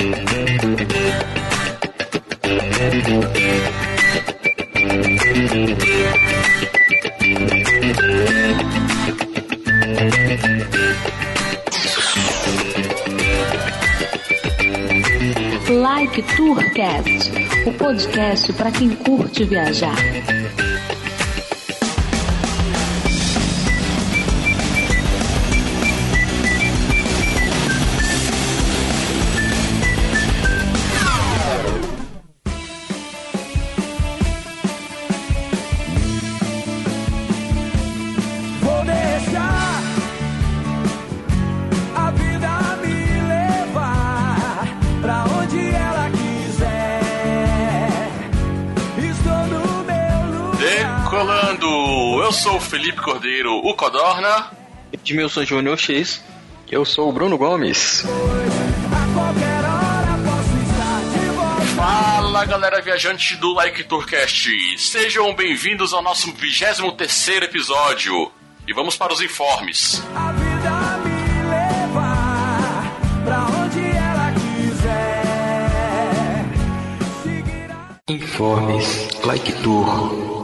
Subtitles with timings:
[0.00, 0.16] Like
[16.34, 17.30] Tourcast,
[17.66, 19.94] o podcast para quem curte viajar.
[52.70, 54.48] Felipe Cordeiro, o Codorna.
[54.92, 56.22] Edmilson Júnior X.
[56.70, 58.04] Eu sou o Bruno Gomes.
[61.74, 68.30] Fala galera viajante do Like Tourcast, sejam bem-vindos ao nosso 23 episódio.
[68.68, 70.00] E vamos para os informes.
[70.14, 70.70] A vida
[71.08, 75.24] me levar pra onde ela quiser.
[77.24, 77.98] Seguirá.
[78.08, 80.40] Informes Like Tour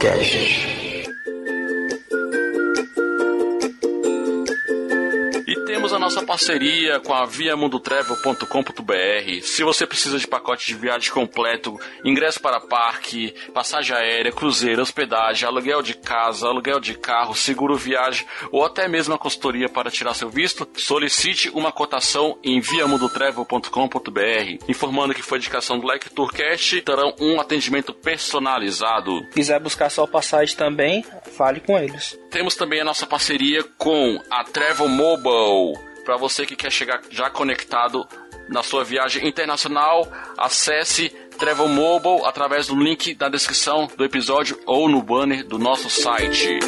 [6.27, 9.41] parceria com a viamundotravel.com.br.
[9.41, 15.47] Se você precisa de pacote de viagem completo, ingresso para parque, passagem aérea, cruzeiro, hospedagem,
[15.47, 20.13] aluguel de casa, aluguel de carro, seguro viagem ou até mesmo a consultoria para tirar
[20.13, 24.65] seu visto, solicite uma cotação em viamundotravel.com.br.
[24.67, 29.25] Informando que foi indicação do Like Tourcast, terão um atendimento personalizado.
[29.33, 31.05] quiser buscar sua passagem também,
[31.37, 32.19] fale com eles.
[32.29, 35.86] Temos também a nossa parceria com a Travel Mobile.
[36.07, 38.07] Para você que quer chegar já conectado
[38.47, 44.87] na sua viagem internacional, acesse Travel Mobile através do link da descrição do episódio ou
[44.87, 46.59] no banner do nosso site.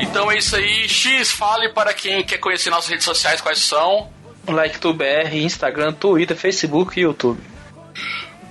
[0.00, 0.88] Então é isso aí.
[0.88, 4.19] X, fale para quem quer conhecer nossas redes sociais quais são.
[4.50, 7.40] Like BR, Instagram, Twitter, Facebook e YouTube.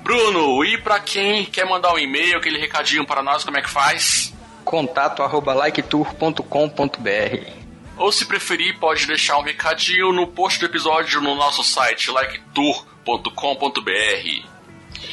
[0.03, 3.69] Bruno, e para quem quer mandar um e-mail, aquele recadinho para nós, como é que
[3.69, 4.33] faz?
[4.63, 7.51] Contato arroba liketour.com.br.
[7.97, 14.47] Ou se preferir, pode deixar um recadinho no post do episódio no nosso site liketour.com.br.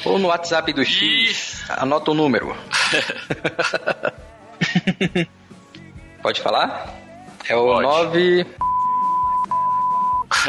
[0.05, 1.65] Ou no WhatsApp do X.
[1.69, 2.57] Anota o número.
[6.23, 6.95] Pode falar?
[7.49, 8.45] É o Pode.
[8.45, 8.47] 9.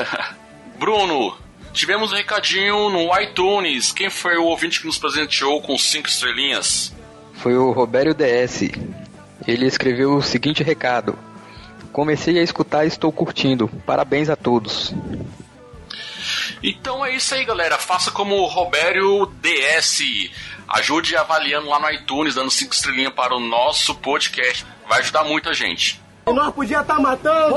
[0.77, 1.37] Bruno,
[1.73, 3.91] tivemos um recadinho no iTunes.
[3.91, 6.93] Quem foi o ouvinte que nos presenteou com cinco estrelinhas?
[7.33, 8.71] Foi o Robério DS.
[9.47, 11.17] Ele escreveu o seguinte recado:
[11.91, 13.67] Comecei a escutar e estou curtindo.
[13.85, 14.93] Parabéns a todos.
[16.61, 17.77] Então é isso aí, galera.
[17.77, 20.03] Faça como o Robério DS.
[20.67, 24.65] Ajude avaliando lá no iTunes, dando cinco estrelinhas para o nosso podcast.
[24.87, 26.01] Vai ajudar muita gente.
[26.25, 27.55] Nós podia estar matando.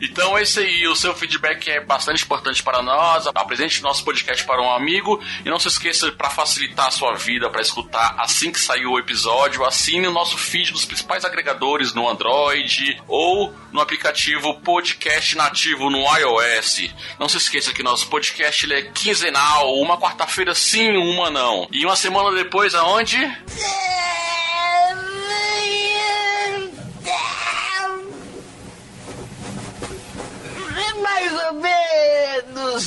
[0.00, 3.26] Então é isso aí, o seu feedback é bastante importante para nós.
[3.26, 7.50] Apresente nosso podcast para um amigo e não se esqueça para facilitar a sua vida
[7.50, 12.08] para escutar assim que sair o episódio, assine o nosso feed dos principais agregadores no
[12.08, 16.90] Android ou no aplicativo Podcast Nativo no iOS.
[17.18, 21.68] Não se esqueça que nosso podcast ele é quinzenal, uma quarta-feira sim, uma não.
[21.70, 23.18] E uma semana depois aonde?
[23.18, 24.49] Mais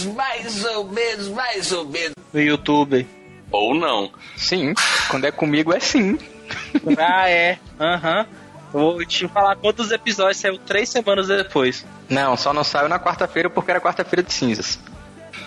[0.01, 2.13] menos, mais ou menos, mais ou menos.
[2.31, 3.07] No YouTube.
[3.51, 4.11] Ou não.
[4.35, 4.73] Sim,
[5.09, 6.17] quando é comigo é sim.
[6.97, 7.59] ah, é.
[7.79, 8.25] Aham.
[8.71, 11.85] Vou te falar quantos episódios saiu três semanas depois.
[12.09, 14.79] Não, só não saiu na quarta-feira porque era quarta-feira de cinzas.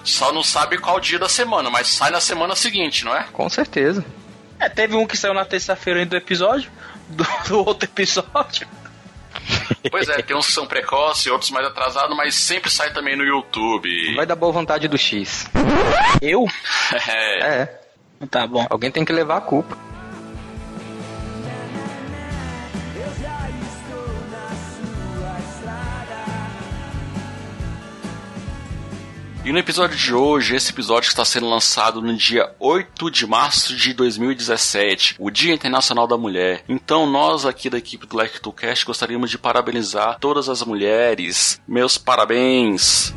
[0.04, 3.25] Só não sabe qual dia da semana, mas sai na semana seguinte, não é?
[3.32, 4.04] Com certeza.
[4.60, 6.70] É, teve um que saiu na terça-feira ainda do episódio,
[7.08, 8.69] do, do outro episódio.
[9.90, 13.25] Pois é, tem uns que são precoces, outros mais atrasados, mas sempre sai também no
[13.25, 14.14] YouTube.
[14.14, 15.46] Vai da boa vontade do X.
[16.20, 16.44] Eu?
[17.08, 17.62] É.
[17.62, 17.81] É,
[18.31, 18.66] Tá bom.
[18.70, 19.76] alguém tem que levar a culpa.
[29.46, 33.76] E no episódio de hoje, esse episódio está sendo lançado no dia 8 de março
[33.76, 36.64] de 2017, o Dia Internacional da Mulher.
[36.69, 41.60] Então, nós aqui da equipe do Like Cast gostaríamos de parabenizar todas as mulheres.
[41.64, 43.14] Meus parabéns!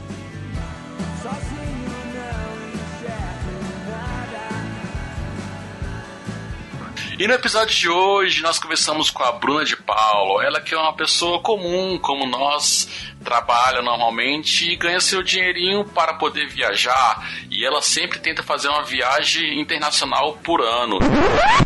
[7.20, 10.42] E no episódio de hoje nós conversamos com a Bruna de Paulo.
[10.42, 12.88] Ela que é uma pessoa comum, como nós,
[13.22, 17.30] trabalha normalmente e ganha seu dinheirinho para poder viajar.
[17.52, 20.98] E ela sempre tenta fazer uma viagem internacional por ano.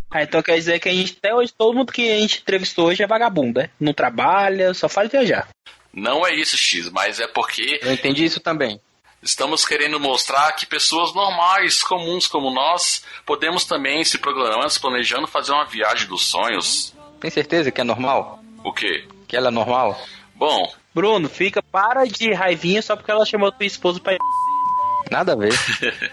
[0.09, 2.87] Ah, então quer dizer que a gente, até hoje, todo mundo que a gente entrevistou
[2.87, 3.69] hoje é vagabundo, né?
[3.79, 5.47] Não trabalha, só faz viajar.
[5.93, 8.81] Não é isso, X, mas é porque Eu entendi isso também.
[9.23, 15.27] Estamos querendo mostrar que pessoas normais, comuns como nós, podemos também se programando, se planejando
[15.27, 16.93] fazer uma viagem dos sonhos.
[17.21, 18.43] Tem certeza que é normal?
[18.65, 19.07] O quê?
[19.25, 19.97] Que ela é normal?
[20.35, 24.17] Bom, Bruno, fica, para de raivinha só porque ela chamou tua esposa pra.
[25.09, 25.53] Nada a ver.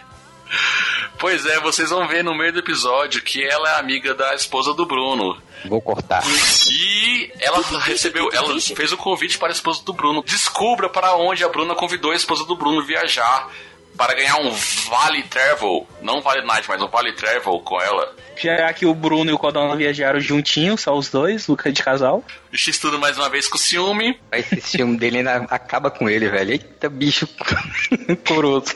[1.20, 4.72] pois é, vocês vão ver no meio do episódio que ela é amiga da esposa
[4.74, 5.40] do Bruno.
[5.66, 6.22] Vou cortar.
[6.70, 10.24] E ela recebeu, ela fez o convite para a esposa do Bruno.
[10.24, 13.48] Descubra para onde a Bruna convidou a esposa do Bruno viajar
[13.96, 14.50] para ganhar um
[14.88, 18.16] Vale Travel, não Vale Night, mas um Vale Travel com ela.
[18.34, 22.24] Já que o Bruno e o Codona viajaram juntinhos, só os dois, o de casal.
[22.50, 24.18] O X tudo mais uma vez com ciúme.
[24.32, 26.52] Esse filme dele ainda acaba com ele, velho.
[26.52, 27.28] Eita, bicho
[28.26, 28.74] coroso.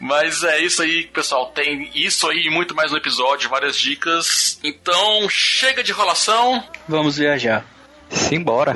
[0.00, 1.52] Mas é isso aí, pessoal.
[1.52, 4.58] Tem isso aí e muito mais no episódio, várias dicas.
[4.64, 6.64] Então, chega de enrolação.
[6.88, 7.66] Vamos viajar.
[8.08, 8.74] Simbora.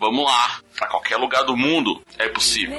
[0.00, 0.60] Vamos lá.
[0.74, 2.74] Pra qualquer lugar do mundo é possível.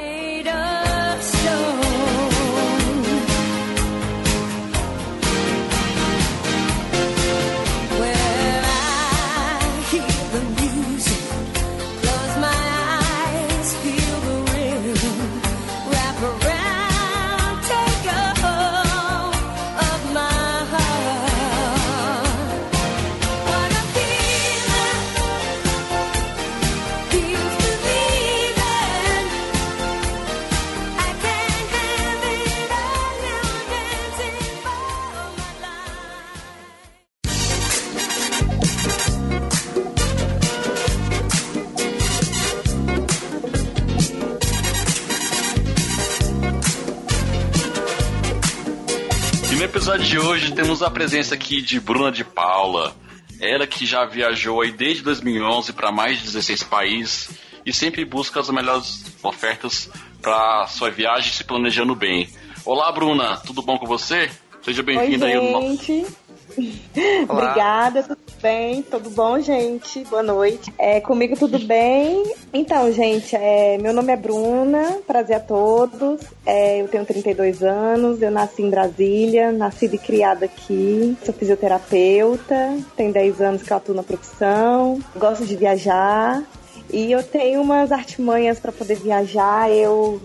[49.89, 52.95] Episódio de hoje temos a presença aqui de Bruna de Paula.
[53.41, 57.29] Ela que já viajou aí desde 2011 para mais de 16 países
[57.65, 59.89] e sempre busca as melhores ofertas
[60.21, 62.29] para sua viagem se planejando bem.
[62.63, 64.29] Olá, Bruna, tudo bom com você?
[64.61, 66.05] Seja bem-vinda aí no- gente.
[67.29, 68.81] Obrigada, tudo bem?
[68.81, 70.03] Tudo bom, gente?
[70.05, 70.73] Boa noite.
[70.77, 72.23] É, comigo tudo bem?
[72.53, 76.21] Então, gente, é, meu nome é Bruna, prazer a todos.
[76.45, 81.17] É, eu tenho 32 anos, eu nasci em Brasília, nascida e criada aqui.
[81.23, 86.43] Sou fisioterapeuta, tem 10 anos que eu atuo na profissão, gosto de viajar.
[86.91, 89.71] E eu tenho umas artimanhas para poder viajar.
[89.71, 90.19] Eu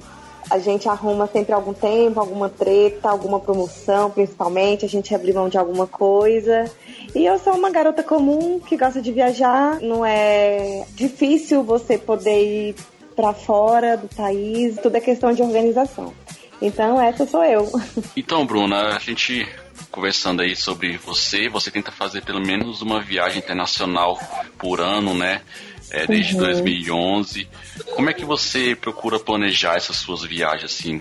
[0.51, 4.85] a gente arruma sempre algum tempo, alguma treta, alguma promoção, principalmente.
[4.85, 6.71] A gente abre mão de alguma coisa.
[7.15, 9.81] E eu sou uma garota comum que gosta de viajar.
[9.81, 12.75] Não é difícil você poder ir
[13.17, 14.77] para fora do país.
[14.83, 16.13] Tudo é questão de organização.
[16.61, 17.71] Então, essa sou eu.
[18.17, 19.47] Então, Bruna, a gente
[19.91, 24.19] conversando aí sobre você, você tenta fazer pelo menos uma viagem internacional
[24.59, 25.43] por ano, né?
[25.91, 26.41] É, desde Uhum.
[26.41, 27.49] 2011.
[27.95, 31.01] Como é que você procura planejar essas suas viagens, assim?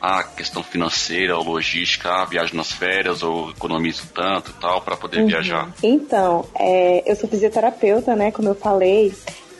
[0.00, 4.96] A questão financeira, ou logística, a viagem nas férias, ou economizo tanto e tal, para
[4.96, 5.72] poder viajar?
[5.82, 8.30] Então, é, eu sou fisioterapeuta, né?
[8.30, 9.12] Como eu falei,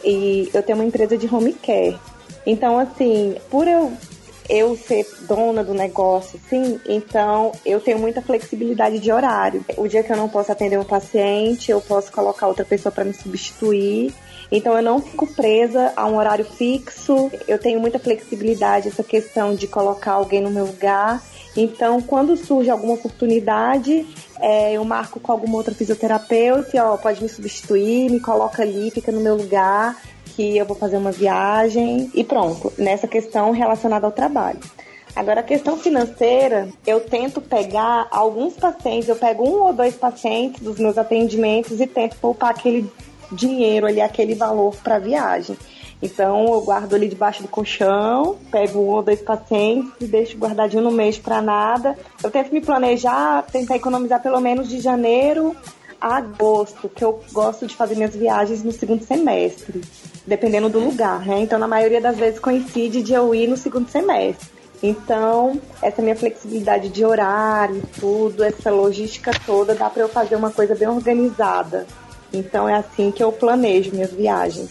[0.05, 1.97] e eu tenho uma empresa de home care.
[2.45, 3.93] Então, assim, por eu,
[4.49, 9.65] eu ser dona do negócio, assim, então eu tenho muita flexibilidade de horário.
[9.77, 13.05] O dia que eu não posso atender um paciente, eu posso colocar outra pessoa para
[13.05, 14.13] me substituir.
[14.51, 17.31] Então eu não fico presa a um horário fixo.
[17.49, 21.23] Eu tenho muita flexibilidade essa questão de colocar alguém no meu lugar.
[21.57, 24.07] Então, quando surge alguma oportunidade,
[24.39, 29.11] é, eu marco com alguma outra fisioterapeuta, ó, pode me substituir, me coloca ali, fica
[29.11, 29.97] no meu lugar,
[30.35, 32.71] que eu vou fazer uma viagem e pronto.
[32.77, 34.61] Nessa questão relacionada ao trabalho.
[35.15, 40.61] Agora, a questão financeira, eu tento pegar alguns pacientes, eu pego um ou dois pacientes
[40.61, 42.87] dos meus atendimentos e tento poupar aquele
[43.33, 45.57] dinheiro ali, aquele valor para viagem.
[46.03, 50.83] Então, eu guardo ali debaixo do colchão, pego um ou dois pacientes e deixo guardadinho
[50.83, 51.97] no mês para nada.
[52.23, 55.57] Eu tento me planejar, tentar economizar pelo menos de janeiro
[56.01, 59.81] a agosto, que eu gosto de fazer minhas viagens no segundo semestre,
[60.27, 61.41] dependendo do lugar, né?
[61.41, 64.57] Então, na maioria das vezes coincide de eu ir no segundo semestre.
[64.83, 70.51] Então, essa minha flexibilidade de horário, tudo, essa logística toda, dá para eu fazer uma
[70.51, 71.87] coisa bem organizada.
[72.33, 74.71] Então, é assim que eu planejo minhas viagens.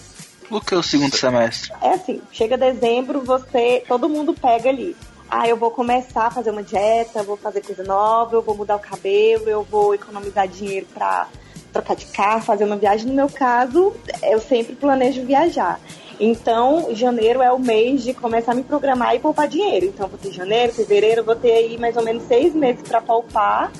[0.49, 1.73] O que é o segundo semestre?
[1.81, 4.95] É assim, chega dezembro, você, todo mundo pega ali
[5.29, 8.75] ah, eu vou começar a fazer uma dieta, vou fazer coisa nova, eu vou mudar
[8.75, 11.27] o cabelo, eu vou economizar dinheiro pra
[11.73, 13.07] trocar de carro, fazer uma viagem.
[13.07, 13.93] No meu caso,
[14.23, 15.79] eu sempre planejo viajar.
[16.19, 19.87] Então, janeiro é o mês de começar a me programar e poupar dinheiro.
[19.87, 23.71] Então, vou ter janeiro, fevereiro, vou ter aí mais ou menos seis meses para poupar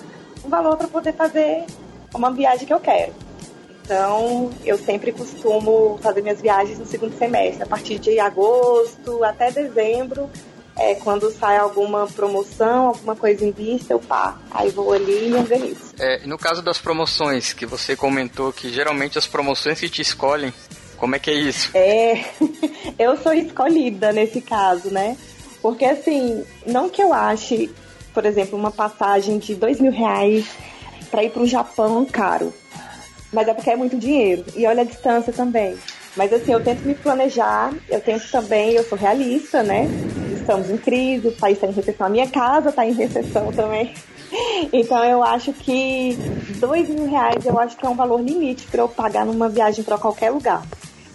[0.44, 1.66] um valor para poder fazer
[2.14, 3.14] uma viagem que eu quero.
[3.86, 9.52] Então, eu sempre costumo fazer minhas viagens no segundo semestre, a partir de agosto até
[9.52, 10.28] dezembro.
[10.76, 15.30] É, quando sai alguma promoção, alguma coisa em vista, eu pá, aí vou ali e
[15.30, 15.94] me organizo.
[15.98, 20.52] É, no caso das promoções, que você comentou que geralmente as promoções que te escolhem,
[20.98, 21.70] como é que é isso?
[21.74, 22.26] É,
[23.00, 25.16] eu sou escolhida nesse caso, né?
[25.62, 27.72] Porque assim, não que eu ache,
[28.14, 30.46] por exemplo, uma passagem de dois mil reais
[31.10, 32.54] para ir para o Japão caro,
[33.36, 34.46] mas é porque é muito dinheiro.
[34.56, 35.78] E olha a distância também.
[36.16, 39.88] Mas assim, eu tento me planejar, eu tento também, eu sou realista, né?
[40.40, 43.94] Estamos em crise, o país está em recessão, a minha casa está em recessão também.
[44.74, 46.18] Então eu acho que
[46.60, 49.84] dois mil reais eu acho que é um valor limite para eu pagar numa viagem
[49.84, 50.66] para qualquer lugar.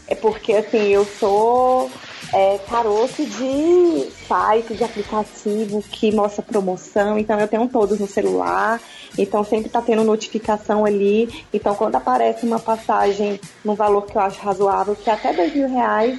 [0.06, 1.90] É porque assim, eu sou
[2.32, 8.80] é, caroço de site, de aplicativo que mostra promoção, então eu tenho todos no celular,
[9.18, 11.28] então sempre tá tendo notificação ali.
[11.52, 15.54] Então quando aparece uma passagem num valor que eu acho razoável, que é até dois
[15.54, 16.18] mil reais,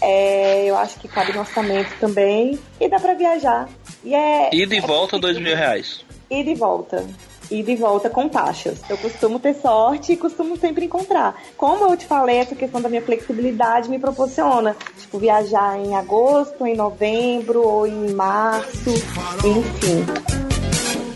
[0.00, 3.68] é, eu acho que cabe no orçamento também e dá para viajar.
[4.02, 6.04] E é Ida e volta, dois mil reais.
[6.28, 7.06] ida e volta.
[7.52, 8.78] E volta com taxas.
[8.88, 11.34] Eu costumo ter sorte e costumo sempre encontrar.
[11.56, 16.66] Como eu te falei, essa questão da minha flexibilidade me proporciona, tipo, viajar em agosto,
[16.66, 18.90] em novembro ou em março,
[19.44, 20.06] enfim.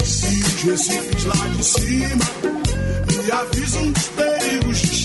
[0.02, 2.56] os recifes lá de cima
[3.26, 4.95] me dos perigos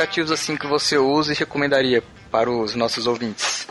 [0.00, 3.66] aplicativos assim que você usa e recomendaria para os nossos ouvintes?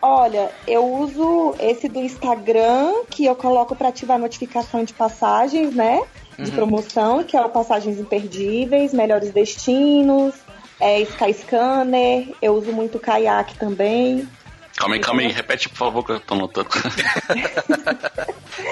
[0.00, 6.00] Olha, eu uso esse do Instagram, que eu coloco para ativar notificação de passagens, né?
[6.38, 10.36] De promoção, que é o Passagens Imperdíveis, Melhores Destinos,
[10.78, 14.28] é, Skyscanner, eu uso muito Kayak também.
[14.76, 15.32] Calma aí, calma aí.
[15.32, 16.68] Repete, por favor, que eu tô notando.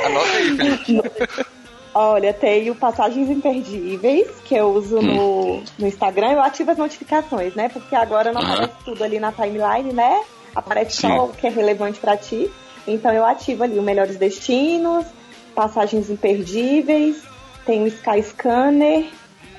[0.06, 1.02] Anota aí, Felipe.
[1.98, 6.32] Olha, tem o Passagens Imperdíveis, que eu uso no, no Instagram.
[6.32, 7.70] Eu ativo as notificações, né?
[7.70, 10.22] Porque agora não aparece tudo ali na timeline, né?
[10.54, 11.08] Aparece Sim.
[11.08, 12.52] só o que é relevante pra ti.
[12.86, 15.06] Então eu ativo ali o Melhores Destinos,
[15.54, 17.22] Passagens Imperdíveis,
[17.64, 19.06] tem o Sky Scanner,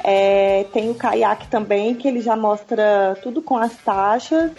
[0.04, 4.52] é, tem o Kayak também, que ele já mostra tudo com as taxas.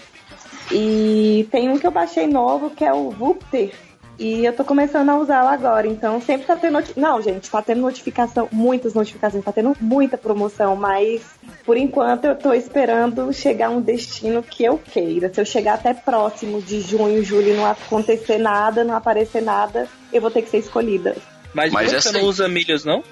[0.73, 3.73] E tem um que eu baixei novo, que é o Vupter.
[4.19, 5.87] E eu tô começando a usá-lo agora.
[5.87, 6.79] Então sempre tá tendo.
[6.97, 11.23] Não, gente, tá tendo notificação, muitas notificações, tá tendo muita promoção, mas
[11.65, 15.33] por enquanto eu tô esperando chegar um destino que eu queira.
[15.33, 19.87] Se eu chegar até próximo de junho, julho e não acontecer nada, não aparecer nada,
[20.13, 21.15] eu vou ter que ser escolhida.
[21.55, 23.03] Mas, Mas você essa não aí- usa milhas, não?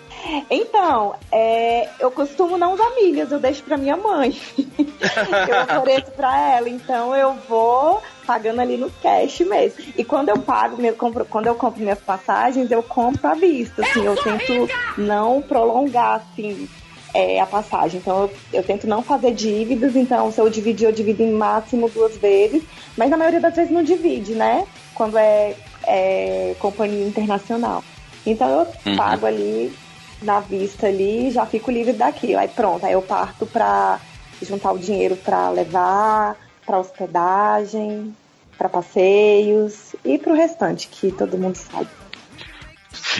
[0.50, 4.36] Então, é, eu costumo não usar milhas, eu deixo pra minha mãe.
[4.58, 9.84] eu ofereço pra ela, então eu vou pagando ali no cash mesmo.
[9.96, 13.82] E quando eu pago, eu compro, quando eu compro minhas passagens, eu compro à vista,
[13.82, 16.68] assim, eu tento não prolongar, assim,
[17.14, 18.00] é, a passagem.
[18.00, 21.88] Então eu, eu tento não fazer dívidas, então se eu dividir, eu divido em máximo
[21.88, 22.62] duas vezes,
[22.96, 24.66] mas na maioria das vezes não divide, né?
[24.94, 25.54] Quando é,
[25.86, 27.84] é companhia internacional.
[28.26, 28.96] Então eu Uhum.
[28.96, 29.76] pago ali
[30.22, 32.38] na vista ali, já fico livre daquilo.
[32.38, 34.00] Aí pronto, aí eu parto pra
[34.42, 38.14] juntar o dinheiro pra levar, pra hospedagem,
[38.58, 41.88] pra passeios e pro restante, que todo mundo sabe.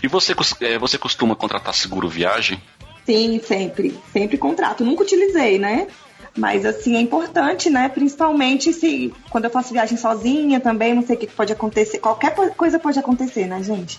[0.02, 2.60] E você, é, você costuma contratar seguro viagem?
[3.04, 3.96] Sim, sempre.
[4.12, 4.84] Sempre contrato.
[4.84, 5.86] Nunca utilizei, né?
[6.36, 7.88] Mas assim, é importante, né?
[7.88, 11.98] Principalmente se quando eu faço viagem sozinha também, não sei o que pode acontecer.
[11.98, 13.98] Qualquer coisa pode acontecer, né, gente?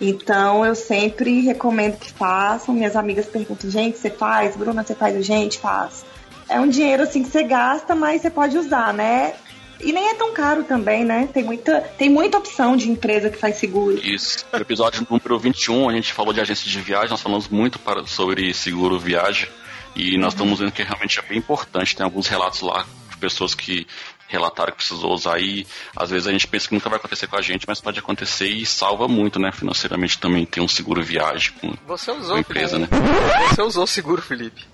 [0.00, 2.74] Então eu sempre recomendo que façam.
[2.74, 4.56] Minhas amigas perguntam, gente, você faz?
[4.56, 5.24] Bruna, você faz?
[5.24, 6.04] Gente, faz.
[6.48, 9.34] É um dinheiro assim que você gasta, mas você pode usar, né?
[9.80, 11.28] E nem é tão caro também, né?
[11.32, 13.98] Tem muita, tem muita opção de empresa que faz seguro.
[14.04, 14.44] Isso.
[14.52, 18.04] No episódio número 21, a gente falou de agência de viagem, nós falamos muito para,
[18.06, 19.48] sobre seguro viagem.
[19.94, 21.94] E nós estamos vendo que realmente é bem importante.
[21.94, 23.86] Tem alguns relatos lá de pessoas que
[24.28, 25.66] relataram que precisou usar e
[25.96, 28.46] às vezes a gente pensa que nunca vai acontecer com a gente, mas pode acontecer
[28.46, 29.50] e salva muito, né?
[29.50, 32.86] Financeiramente também tem um seguro viagem com, Você usou, a empresa, né?
[32.86, 33.54] Felipe.
[33.54, 34.64] Você usou o seguro, Felipe.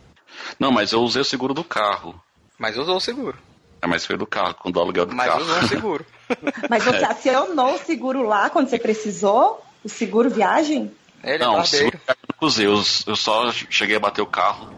[0.58, 2.20] Não, mas eu usei o seguro do carro.
[2.58, 3.38] Mas usou o seguro.
[3.80, 5.42] É, mas foi do carro, com o aluguel do Mas carro.
[5.42, 6.06] usou o seguro.
[6.70, 7.04] Mas você É.
[7.04, 9.62] acionou o seguro lá quando você precisou?
[9.84, 10.90] O seguro viagem?
[11.22, 14.26] Ele Não, é o seguro eu não usei, eu, eu só cheguei a bater o
[14.26, 14.68] carro.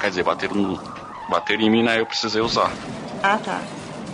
[0.00, 0.76] Quer dizer, bateram, no,
[1.30, 2.00] bateram em mim, né?
[2.00, 2.72] Eu precisei usar.
[3.22, 3.60] Ah, tá.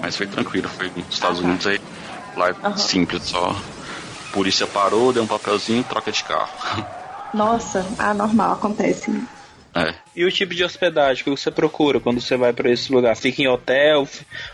[0.03, 1.49] Mas foi tranquilo, foi nos Estados Ah, tá.
[1.49, 1.81] Unidos aí.
[2.37, 2.77] Lá é Aham.
[2.77, 3.63] simples, só.
[4.33, 6.51] Polícia parou, deu um papelzinho, troca de carro.
[7.33, 9.27] Nossa, ah, normal, acontece.
[9.75, 9.95] É.
[10.15, 13.17] E o tipo de hospedagem que você procura quando você vai pra esse lugar?
[13.17, 14.07] Fica em hotel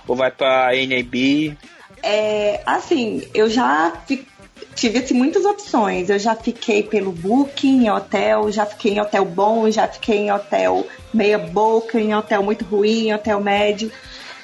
[0.07, 1.57] ou vai pra NAB?
[2.03, 4.27] É, assim, eu já fi-
[4.75, 6.09] tive assim, muitas opções.
[6.09, 10.33] Eu já fiquei pelo Booking, em hotel, já fiquei em hotel bom, já fiquei em
[10.33, 13.93] hotel meia boca, em hotel muito ruim, em hotel médio.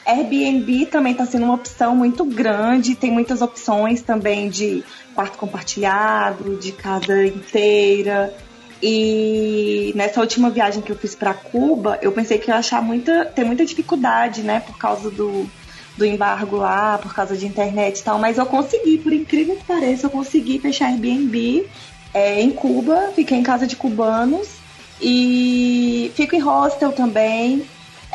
[0.07, 4.85] Airbnb também está sendo uma opção muito grande, tem muitas opções também de
[5.15, 8.33] quarto compartilhado, de casa inteira.
[8.81, 13.25] E nessa última viagem que eu fiz para Cuba, eu pensei que ia achar muita,
[13.25, 15.49] ter muita dificuldade, né, por causa do,
[15.97, 19.65] do embargo lá, por causa de internet e tal, mas eu consegui, por incrível que
[19.65, 21.67] pareça, eu consegui fechar Airbnb
[22.15, 24.49] é, em Cuba, fiquei em casa de cubanos
[25.01, 27.67] e fico em hostel também.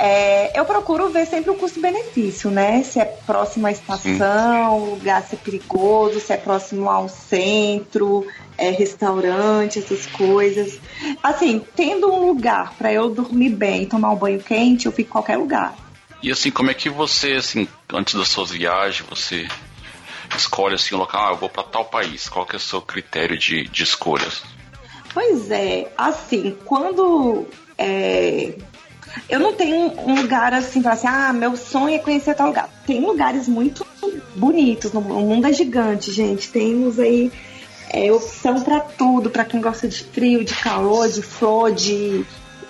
[0.04, 2.82] É, eu procuro ver sempre o custo-benefício, né?
[2.82, 8.26] Se é próximo à estação, o lugar se é perigoso, se é próximo ao centro,
[8.58, 10.80] é, restaurante, essas coisas.
[11.22, 15.10] Assim, tendo um lugar para eu dormir bem e tomar um banho quente, eu fico
[15.10, 15.76] em qualquer lugar.
[16.24, 19.48] E assim, como é que você, assim, antes das suas viagens, você
[20.36, 22.28] escolhe assim um local, ah, eu vou pra tal país?
[22.28, 24.42] Qual que é o seu critério de, de escolhas?
[25.14, 27.46] Pois é, assim, quando
[27.78, 28.56] é,
[29.30, 32.70] eu não tenho um lugar assim, pra assim, ah, meu sonho é conhecer tal lugar.
[32.86, 33.86] Tem lugares muito
[34.36, 36.50] bonitos, o mundo é gigante, gente.
[36.50, 37.32] Temos aí
[37.90, 42.26] é, opção pra tudo, pra quem gosta de frio, de calor, de flor, de,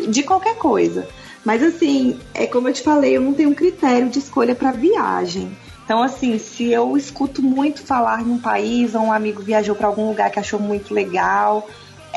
[0.08, 1.08] de qualquer coisa.
[1.43, 4.71] Mas assim, é como eu te falei, eu não tenho um critério de escolha pra
[4.71, 5.56] viagem.
[5.84, 9.88] Então, assim, se eu escuto muito falar em um país, ou um amigo viajou pra
[9.88, 11.67] algum lugar que achou muito legal,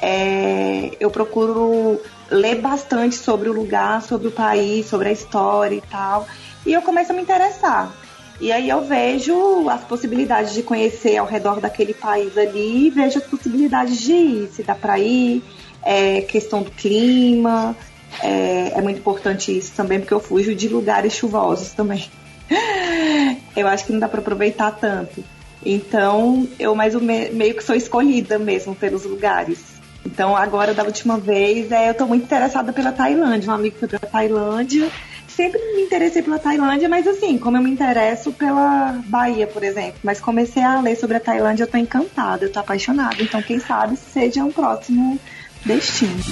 [0.01, 5.81] é, eu procuro ler bastante sobre o lugar, sobre o país, sobre a história e
[5.83, 6.27] tal.
[6.67, 7.93] E eu começo a me interessar.
[8.41, 13.25] E aí eu vejo as possibilidades de conhecer ao redor daquele país ali, vejo as
[13.25, 15.43] possibilidades de ir, se dá pra ir,
[15.83, 17.77] é, questão do clima.
[18.23, 22.09] É, é muito importante isso também, porque eu fujo de lugares chuvosos também.
[23.57, 25.23] eu acho que não dá pra aproveitar tanto.
[25.65, 29.74] Então, eu mais ou me- meio que sou escolhida mesmo pelos lugares.
[30.05, 33.51] Então, agora, da última vez, é, eu tô muito interessada pela Tailândia.
[33.51, 34.91] Um amigo foi pra Tailândia.
[35.27, 39.99] Sempre me interessei pela Tailândia, mas assim, como eu me interesso pela Bahia, por exemplo.
[40.05, 43.17] Mas comecei a ler sobre a Tailândia, eu tô encantada, eu tô apaixonada.
[43.21, 45.19] Então, quem sabe seja um próximo
[45.65, 46.23] destino.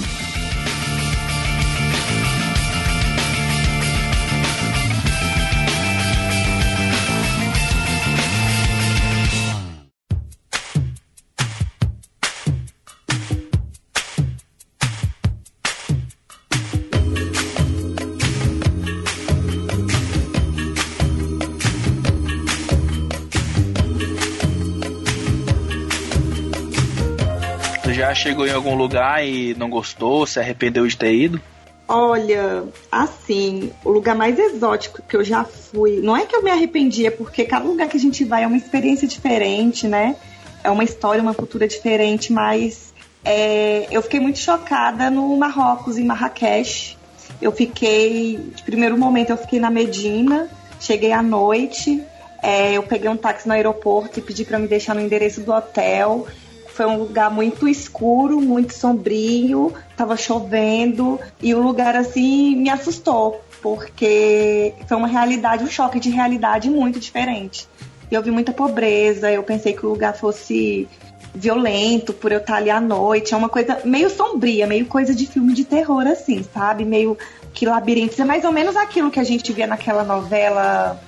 [28.23, 31.41] Chegou em algum lugar e não gostou, se arrependeu de ter ido?
[31.85, 36.49] Olha, assim, o lugar mais exótico que eu já fui, não é que eu me
[36.49, 40.15] arrependi, é porque cada lugar que a gente vai é uma experiência diferente, né?
[40.63, 42.93] É uma história, uma cultura diferente, mas
[43.25, 46.97] é, eu fiquei muito chocada no Marrocos, em Marrakech.
[47.41, 52.01] Eu fiquei, de primeiro momento, eu fiquei na Medina, cheguei à noite,
[52.41, 55.51] é, eu peguei um táxi no aeroporto e pedi para me deixar no endereço do
[55.51, 56.25] hotel.
[56.73, 63.43] Foi um lugar muito escuro, muito sombrio, tava chovendo e o lugar assim me assustou,
[63.61, 67.67] porque foi uma realidade, um choque de realidade muito diferente.
[68.09, 70.87] E eu vi muita pobreza, eu pensei que o lugar fosse
[71.33, 73.33] violento por eu estar ali à noite.
[73.33, 76.85] É uma coisa meio sombria, meio coisa de filme de terror, assim, sabe?
[76.85, 77.17] Meio
[77.53, 78.19] que labirintos.
[78.19, 80.99] É mais ou menos aquilo que a gente via naquela novela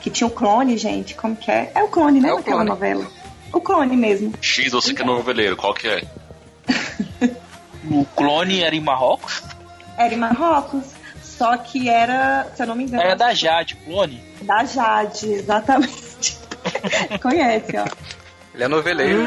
[0.00, 1.14] que tinha o clone, gente.
[1.14, 1.70] Como que é?
[1.74, 2.28] É o clone, né?
[2.28, 2.70] É o naquela Clone.
[2.70, 3.06] novela.
[3.56, 4.34] O clone mesmo.
[4.38, 6.02] X você que é noveleiro, qual que é?
[7.90, 9.42] O clone era em Marrocos?
[9.96, 10.84] Era em Marrocos.
[11.22, 14.22] Só que era, se eu não me engano, Era da Jade, clone.
[14.42, 16.36] da Jade, exatamente.
[17.22, 17.86] Conhece, ó.
[18.52, 19.22] Ele é noveleiro.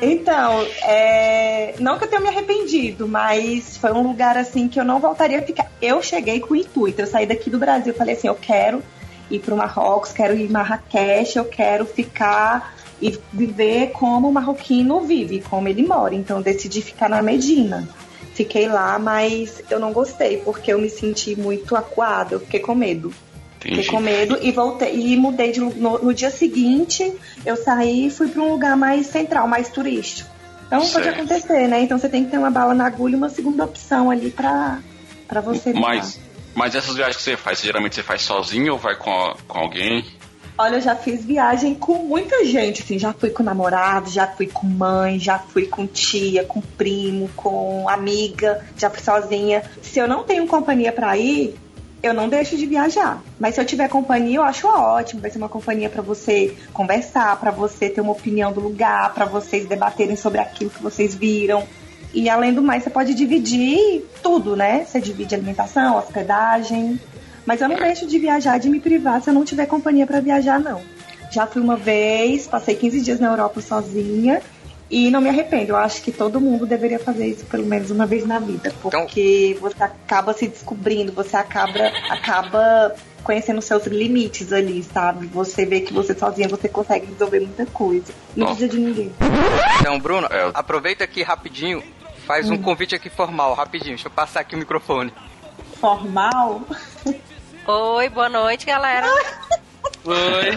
[0.00, 1.74] Então, é...
[1.80, 5.40] não que eu tenha me arrependido, mas foi um lugar assim que eu não voltaria
[5.40, 5.68] a ficar.
[5.82, 8.82] Eu cheguei com o intuito, eu saí daqui do Brasil, falei assim, eu quero
[9.28, 14.32] ir para o Marrocos, quero ir em Marrakech, eu quero ficar e viver como o
[14.32, 16.14] marroquino vive, como ele mora.
[16.14, 17.88] Então, eu decidi ficar na Medina.
[18.34, 22.74] Fiquei lá, mas eu não gostei, porque eu me senti muito acuada, eu fiquei com
[22.74, 23.12] medo.
[23.58, 23.88] Fiquei Entendi.
[23.90, 27.12] com medo e voltei e mudei de no, no dia seguinte,
[27.44, 30.28] eu saí e fui para um lugar mais central, mais turístico.
[30.66, 31.08] Então pode Certo.
[31.14, 31.80] acontecer, né?
[31.80, 34.80] Então você tem que ter uma bala na agulha e uma segunda opção ali pra,
[35.26, 35.72] pra você.
[35.72, 36.20] Mas,
[36.54, 39.58] mas essas viagens que você faz, geralmente você faz sozinho ou vai com, a- com
[39.58, 40.04] alguém?
[40.58, 44.46] Olha, eu já fiz viagem com muita gente, assim, já fui com namorado, já fui
[44.46, 49.62] com mãe, já fui com tia, com primo, com amiga, já fui sozinha.
[49.82, 51.54] Se eu não tenho companhia pra ir,
[52.02, 53.22] eu não deixo de viajar.
[53.38, 55.20] Mas se eu tiver companhia, eu acho ótimo.
[55.20, 59.26] Vai ser uma companhia pra você conversar, pra você ter uma opinião do lugar, pra
[59.26, 61.64] vocês debaterem sobre aquilo que vocês viram.
[62.14, 64.86] E além do mais, você pode dividir tudo, né?
[64.86, 66.98] Você divide alimentação, hospedagem.
[67.46, 70.20] Mas eu não deixo de viajar, de me privar se eu não tiver companhia pra
[70.20, 70.82] viajar, não.
[71.30, 74.42] Já fui uma vez, passei 15 dias na Europa sozinha
[74.90, 75.72] e não me arrependo.
[75.72, 79.56] Eu acho que todo mundo deveria fazer isso pelo menos uma vez na vida, porque
[79.60, 85.26] você acaba se descobrindo, você acaba, acaba conhecendo seus limites ali, sabe?
[85.26, 88.12] Você vê que você sozinha você consegue resolver muita coisa.
[88.36, 89.12] Não precisa de ninguém.
[89.80, 91.82] Então, Bruno, aproveita aqui rapidinho,
[92.24, 92.62] faz um Hum.
[92.62, 93.96] convite aqui formal, rapidinho.
[93.96, 95.12] Deixa eu passar aqui o microfone.
[95.80, 96.62] Formal?
[97.68, 99.06] Oi, boa noite, galera.
[100.04, 100.56] Oi.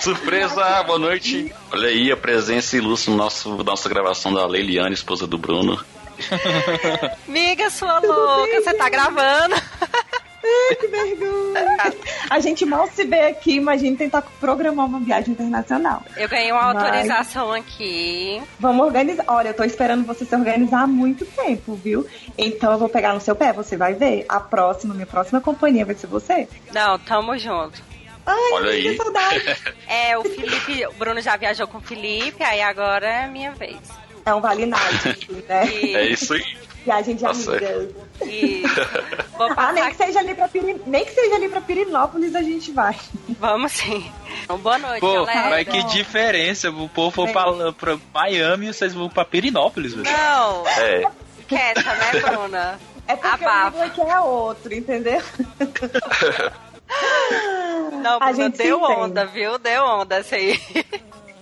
[0.00, 1.50] Surpresa, boa noite.
[1.72, 5.82] Olha aí a presença ilustre no nosso nossa gravação da Leiliane, esposa do Bruno.
[7.26, 9.54] Miga, sua louca, você tá gravando?
[10.70, 11.94] Ai, que vergonha.
[12.30, 16.02] A gente mal se vê aqui, imagina tentar programar uma viagem internacional.
[16.16, 18.40] Eu ganhei uma Mas- autorização aqui.
[18.58, 19.24] Vamos organizar.
[19.28, 22.06] Olha, eu tô esperando você se organizar há muito tempo, viu?
[22.38, 24.24] Então eu vou pegar no seu pé, você vai ver.
[24.28, 26.48] A próxima, minha próxima companhia vai ser você.
[26.72, 27.82] Não, tamo junto.
[28.26, 28.96] Ai, Olha aí.
[28.96, 29.56] saudade.
[29.86, 33.76] É, o Felipe, o Bruno já viajou com o Felipe, aí agora é minha vez.
[34.24, 35.66] É um Vale Night, né?
[35.68, 36.42] É isso aí.
[36.84, 37.58] Viagem de Tá amigas.
[37.58, 37.94] certo.
[38.26, 38.74] Isso.
[39.38, 40.80] Vou Ah, nem que seja ali pra Piri...
[40.86, 42.94] nem que seja ali pra Pirinópolis a gente vai.
[43.40, 44.08] Vamos sim.
[44.44, 45.50] Então, boa noite, Pô, galera.
[45.50, 46.70] mas que diferença.
[46.70, 50.04] O povo for pra, pra Miami e vocês vão pra Pirinópolis, velho.
[50.10, 51.10] Não, É.
[51.48, 52.78] quieta, né, Bruna?
[53.06, 53.84] É porque o Abafa.
[53.84, 55.20] aqui é outro, entendeu?
[58.02, 58.92] Não, A Bruna, deu entende.
[59.00, 59.58] onda, viu?
[59.58, 60.58] Deu onda essa aí.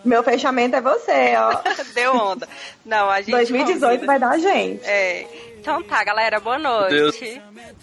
[0.04, 1.60] Meu fechamento é você, ó.
[1.94, 2.48] Deu onda.
[2.84, 4.06] Não, a gente 2018 combina.
[4.06, 4.84] vai dar gente.
[4.84, 5.26] É.
[5.58, 6.90] Então tá, galera, boa noite.
[6.90, 7.16] Deus.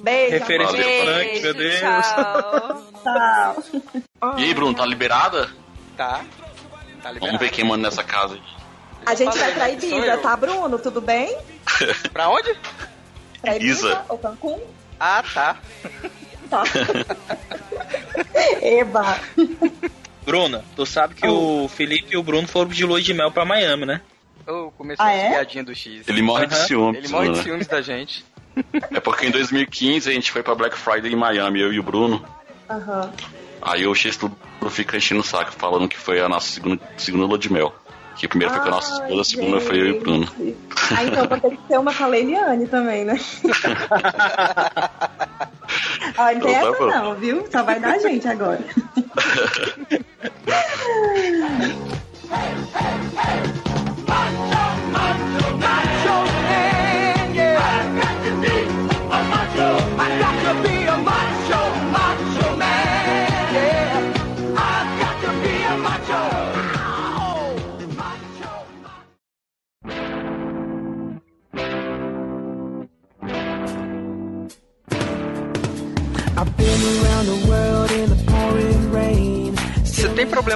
[0.02, 0.32] Beijo.
[0.32, 1.80] Referência funk, meu Deus.
[1.80, 2.84] Tchau.
[3.04, 3.64] Tchau.
[4.38, 5.50] E aí, Bruno, tá liberada?
[5.96, 6.22] Tá.
[7.02, 7.20] Tá liberado.
[7.22, 8.38] Vamos ver quem manda nessa casa.
[9.06, 10.78] A gente vai pra Ibiza, tá, Bruno?
[10.78, 11.36] Tudo bem?
[12.12, 12.54] Pra onde?
[13.42, 14.06] Pra Ibiza Ibiza.
[14.10, 14.60] ou Cancún?
[15.00, 15.58] Ah, tá.
[16.50, 16.64] Tá.
[18.62, 19.18] Eba.
[20.30, 23.44] Bruna, tu sabe que o Felipe e o Bruno foram de lua de mel pra
[23.46, 24.00] Miami, né?
[24.48, 25.30] Oh, começou Ah, a é?
[25.32, 26.08] piadinha do X.
[26.08, 26.66] Ele morre de Aham.
[26.66, 26.98] ciúmes.
[27.00, 27.44] Ele morre de Bruno.
[27.44, 28.24] ciúmes da gente.
[28.92, 31.84] É porque em 2015 a gente foi pra Black Friday em Miami, eu e o
[31.84, 32.24] Bruno.
[32.70, 33.12] Aham.
[33.62, 34.36] Aí o X tudo
[34.70, 37.74] fica enchendo o saco, falando que foi a nossa segunda, segunda lua de mel.
[38.18, 40.28] Que a primeira foi com a nossa esposa, a segunda foi eu e o Bruno.
[40.96, 43.18] Ah, então vou ter que ter uma com a Leiliane também, né?
[46.18, 46.88] Ó, não tem tá essa bom.
[46.88, 47.48] não, viu?
[47.52, 48.60] Só vai dar gente agora.
[54.30, 54.56] Você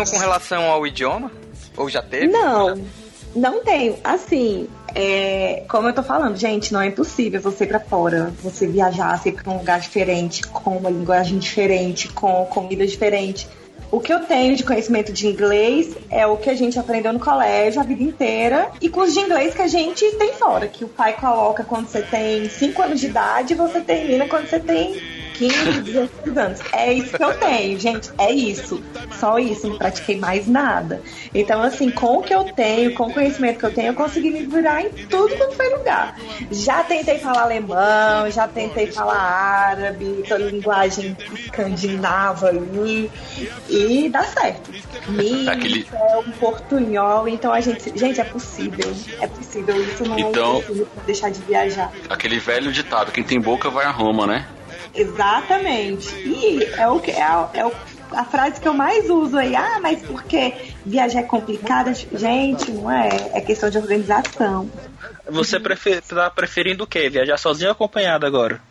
[0.06, 1.32] com relação ao idioma?
[1.76, 2.28] Ou já teve?
[2.28, 2.80] Não,
[3.36, 3.98] não tenho.
[4.04, 8.68] Assim, é, como eu tô falando, gente, não é impossível você ir pra fora, você
[8.68, 13.48] viajar, você ir pra um lugar diferente, com uma linguagem diferente, com comida diferente.
[13.92, 17.20] O que eu tenho de conhecimento de inglês é o que a gente aprendeu no
[17.20, 20.88] colégio a vida inteira e curso de inglês que a gente tem fora, que o
[20.88, 25.00] pai coloca quando você tem 5 anos de idade e você termina quando você tem
[25.50, 26.60] 15, 16 anos.
[26.72, 28.10] É isso que eu tenho, gente.
[28.18, 28.82] É isso.
[29.20, 29.68] Só isso.
[29.68, 31.02] Não pratiquei mais nada.
[31.34, 34.30] Então, assim, com o que eu tenho, com o conhecimento que eu tenho, eu consegui
[34.30, 36.16] me virar em tudo quanto foi lugar.
[36.52, 43.10] Já tentei falar alemão, já tentei falar árabe, toda linguagem escandinava ali.
[43.70, 44.72] E dá certo.
[45.08, 47.28] Miss, Aquele- é um portunhol.
[47.28, 47.98] Então, a gente.
[47.98, 48.94] Gente, é possível.
[49.22, 49.82] É possível.
[49.84, 51.92] Isso não Então- é possível deixar de viajar.
[52.10, 54.46] Aquele velho ditado, quem tem boca vai a Roma, né?
[54.94, 56.10] Exatamente.
[56.16, 57.72] E é o que é, a- é o-
[58.12, 59.56] a frase que eu mais uso aí.
[59.56, 60.54] Ah, mas porque
[60.86, 61.94] viajar é complicado?
[62.14, 63.10] Gente, não é.
[63.34, 64.70] É questão de organização.
[65.30, 67.10] Você prefer, tá preferindo o quê?
[67.10, 68.62] Viajar sozinho ou acompanhado agora?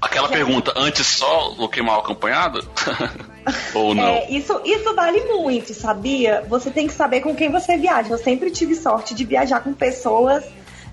[0.00, 2.66] Aquela pergunta, antes só do que mal acompanhado?
[3.74, 4.04] Ou não?
[4.04, 6.44] É, isso, isso vale muito, sabia?
[6.48, 8.12] Você tem que saber com quem você viaja.
[8.12, 10.44] Eu sempre tive sorte de viajar com pessoas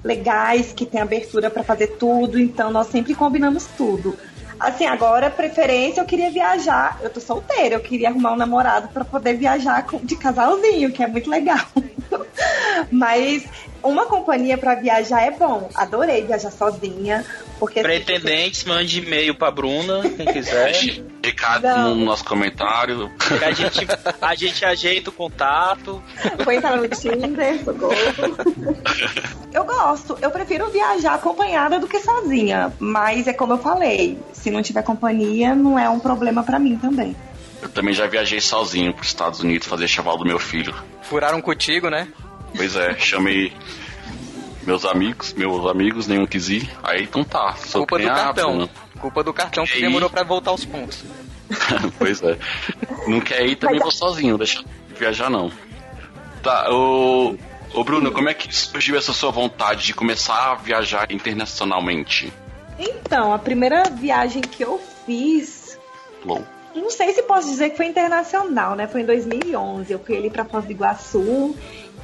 [0.04, 4.18] legais, que têm abertura pra fazer tudo, então nós sempre combinamos tudo.
[4.60, 7.00] Assim, agora, preferência, eu queria viajar.
[7.02, 11.08] Eu tô solteira, eu queria arrumar um namorado pra poder viajar de casalzinho, que é
[11.08, 11.66] muito legal.
[12.92, 13.44] Mas
[13.84, 15.70] uma companhia pra viajar é bom.
[15.76, 17.26] Adorei viajar sozinha,
[17.60, 20.74] porque Pretendentes, mande e-mail pra Bruna, quem quiser.
[21.24, 23.10] Recado no nosso comentário.
[23.42, 23.88] A gente,
[24.22, 26.04] a gente ajeita o contato.
[26.44, 27.96] Vou entrar no Tinder, socorro.
[29.54, 32.74] Eu gosto, eu prefiro viajar acompanhada do que sozinha.
[32.78, 36.78] Mas é como eu falei, se não tiver companhia, não é um problema pra mim
[36.78, 37.16] também.
[37.62, 40.76] Eu também já viajei sozinho pros Estados Unidos fazer chaval do meu filho.
[41.04, 42.10] Furaram contigo, né?
[42.56, 43.54] Pois é, chamei
[44.66, 46.70] meus amigos, meus amigos, nenhum quis ir.
[46.84, 48.70] Aí então tá, sou Culpa do cartão.
[49.00, 51.04] Culpa do cartão que demorou pra voltar aos pontos.
[52.00, 52.38] pois é.
[53.08, 54.66] Não quer ir, também vou sozinho, deixa eu
[54.98, 55.52] viajar não.
[56.42, 57.36] Tá, ô,
[57.74, 62.32] ô Bruno, como é que surgiu essa sua vontade de começar a viajar internacionalmente?
[62.78, 65.78] Então, a primeira viagem que eu fiz,
[66.26, 66.44] Low.
[66.76, 68.88] não sei se posso dizer que foi internacional, né?
[68.88, 69.92] Foi em 2011.
[69.92, 71.56] Eu fui ali pra Foz do Iguaçu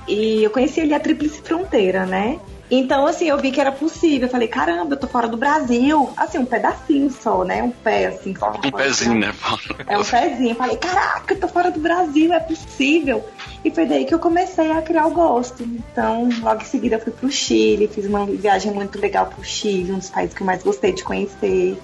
[0.09, 2.39] e eu conheci ali a Tríplice Fronteira, né?
[2.71, 4.27] Então, assim, eu vi que era possível.
[4.27, 6.11] Eu falei, caramba, eu tô fora do Brasil.
[6.15, 7.63] Assim, um pedacinho só, né?
[7.63, 8.31] Um pé, assim.
[8.33, 9.59] com um pezinho, né, Paulo?
[9.87, 10.51] É um pezinho.
[10.51, 13.27] Eu falei, caraca, eu tô fora do Brasil, é possível.
[13.65, 15.63] E foi daí que eu comecei a criar o gosto.
[15.63, 19.91] Então, logo em seguida eu fui pro Chile, fiz uma viagem muito legal pro Chile,
[19.91, 21.75] um dos países que eu mais gostei de conhecer.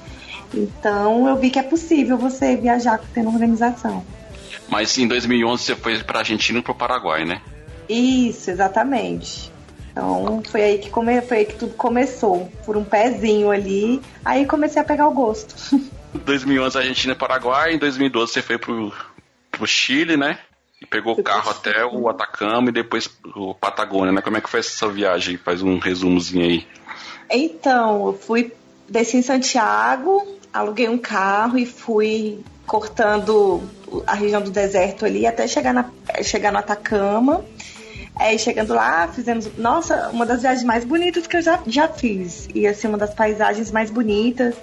[0.53, 4.05] Então, eu vi que é possível você viajar tendo organização.
[4.69, 7.41] Mas em 2011 você foi pra Argentina e pro Paraguai, né?
[7.89, 9.51] Isso, exatamente.
[9.91, 11.21] Então, foi aí que come...
[11.21, 14.01] foi aí que tudo começou, por um pezinho ali.
[14.23, 15.55] Aí comecei a pegar o gosto.
[16.13, 18.93] Em 2011 Argentina e Paraguai, em 2012 você foi pro,
[19.51, 20.39] pro Chile, né?
[20.81, 24.21] E pegou o carro até o Atacama e depois o Patagônia, né?
[24.21, 25.37] Como é que foi essa viagem?
[25.37, 26.67] Faz um resumozinho aí.
[27.29, 28.53] Então, eu fui,
[28.89, 33.61] desci em Santiago, aluguei um carro e fui cortando
[34.05, 35.89] a região do deserto ali até chegar, na,
[36.23, 37.43] chegar no Atacama.
[38.17, 42.47] Aí chegando lá, fizemos, nossa, uma das viagens mais bonitas que eu já, já fiz.
[42.55, 44.55] E assim, uma das paisagens mais bonitas.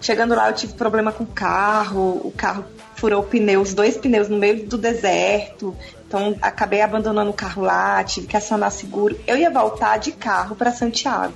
[0.00, 2.64] Chegando lá, eu tive problema com o carro, o carro
[2.96, 5.76] furou o pneu, os dois pneus no meio do deserto.
[6.08, 9.18] Então, acabei abandonando o carro lá, tive que acionar seguro.
[9.26, 11.34] Eu ia voltar de carro para Santiago.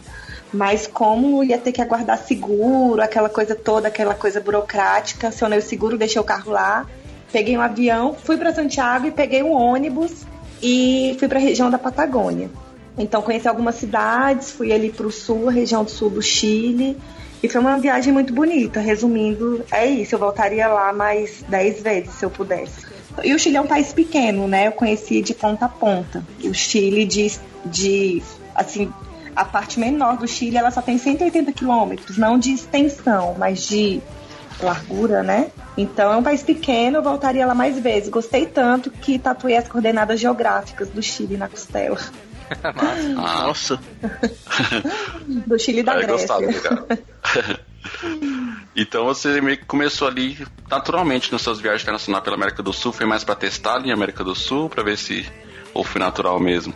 [0.50, 5.62] Mas como ia ter que aguardar seguro, aquela coisa toda, aquela coisa burocrática, acionei o
[5.62, 6.86] seguro, deixei o carro lá,
[7.30, 10.24] peguei um avião, fui para Santiago e peguei um ônibus
[10.62, 12.50] e fui para a região da Patagônia.
[12.96, 16.96] Então conheci algumas cidades, fui ali para o sul, região do sul do Chile,
[17.42, 18.80] e foi uma viagem muito bonita.
[18.80, 22.86] Resumindo, é isso, eu voltaria lá mais 10 vezes se eu pudesse.
[23.22, 24.66] E o Chile é um país pequeno, né?
[24.66, 26.24] Eu conheci de ponta a ponta.
[26.40, 27.32] E o Chile de,
[27.64, 28.22] de
[28.54, 28.92] assim,
[29.34, 34.00] a parte menor do Chile, ela só tem 180 quilômetros, não de extensão, mas de
[34.60, 35.50] largura, né?
[35.76, 38.08] Então é um país pequeno, eu voltaria lá mais vezes.
[38.08, 41.98] Gostei tanto que tatuei as coordenadas geográficas do Chile na costela.
[42.64, 43.78] Ah, Nossa.
[45.28, 46.34] Do Chile da vai Grécia.
[46.36, 46.86] legal.
[48.74, 52.90] então você meio que começou ali naturalmente nas suas viagens internacionais pela América do Sul,
[52.90, 55.26] foi mais pra testar ali em América do Sul, pra ver se
[55.74, 56.72] ou foi natural mesmo,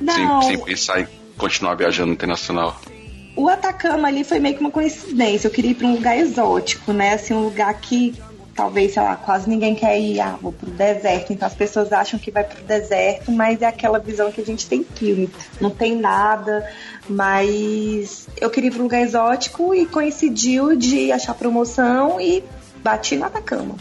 [0.00, 0.40] Não.
[0.42, 2.80] sem, sem pensar em continuar viajando internacional.
[3.36, 5.46] O Atacama ali foi meio que uma coincidência.
[5.46, 7.12] Eu queria ir pra um lugar exótico, né?
[7.12, 8.14] Assim, um lugar que
[8.54, 10.18] talvez, sei lá, quase ninguém quer ir.
[10.20, 11.34] Ah, vou pro deserto.
[11.34, 14.66] Então as pessoas acham que vai pro deserto, mas é aquela visão que a gente
[14.66, 15.30] tem em filme.
[15.60, 16.66] Não tem nada,
[17.08, 22.42] mas eu queria ir pra um lugar exótico e coincidiu de achar promoção e
[22.82, 23.76] bati no Atacama.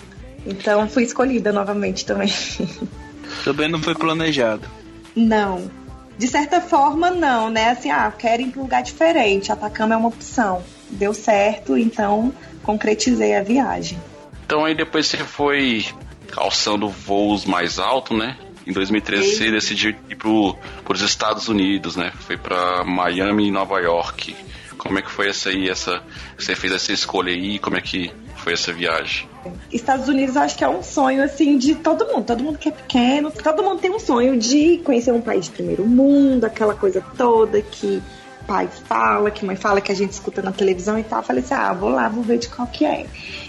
[0.46, 2.32] Então fui escolhida novamente também.
[3.44, 4.68] Também não foi planejado.
[5.16, 5.70] Não.
[6.18, 7.72] De certa forma, não, né?
[7.72, 9.52] Assim, ah, quero ir para um lugar diferente.
[9.52, 10.64] Atacama é uma opção.
[10.90, 14.02] Deu certo, então concretizei a viagem.
[14.46, 15.86] Então aí depois você foi
[16.32, 18.38] calçando voos mais altos, né?
[18.66, 22.12] Em 2013 você decidiu ir pro, pros Estados Unidos, né?
[22.22, 24.36] Foi pra Miami e Nova York.
[24.78, 26.02] Como é que foi essa aí, essa.
[26.38, 28.12] Você fez essa escolha aí, como é que
[28.46, 29.28] foi essa viagem?
[29.74, 32.70] Estados Unidos eu acho que é um sonho assim de todo mundo, todo mundo que
[32.70, 36.76] é pequeno, todo mundo tem um sonho de conhecer um país de primeiro mundo, aquela
[36.76, 38.04] coisa toda que
[38.46, 41.22] pai fala, que mãe fala, que a gente escuta na televisão e tal.
[41.22, 43.08] Eu falei assim, ah, vou lá, vou ver de qual que é.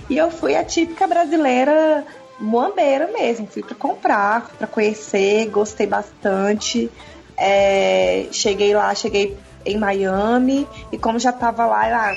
[0.08, 2.02] E eu fui a típica brasileira
[2.40, 6.90] moambeira mesmo, fui pra comprar, pra conhecer, gostei bastante.
[7.36, 12.14] É, cheguei lá, cheguei em Miami e como já tava lá, ah,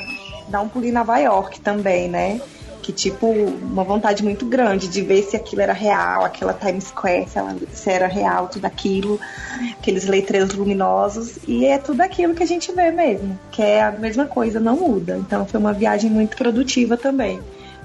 [0.47, 2.39] dá um pulinho em Nova York também, né?
[2.81, 7.27] Que tipo, uma vontade muito grande de ver se aquilo era real, aquela Times Square,
[7.29, 9.19] se, ela- se era real, tudo aquilo,
[9.79, 11.37] aqueles letreiros luminosos.
[11.47, 14.75] E é tudo aquilo que a gente vê mesmo, que é a mesma coisa, não
[14.77, 15.17] muda.
[15.17, 17.39] Então foi uma viagem muito produtiva também.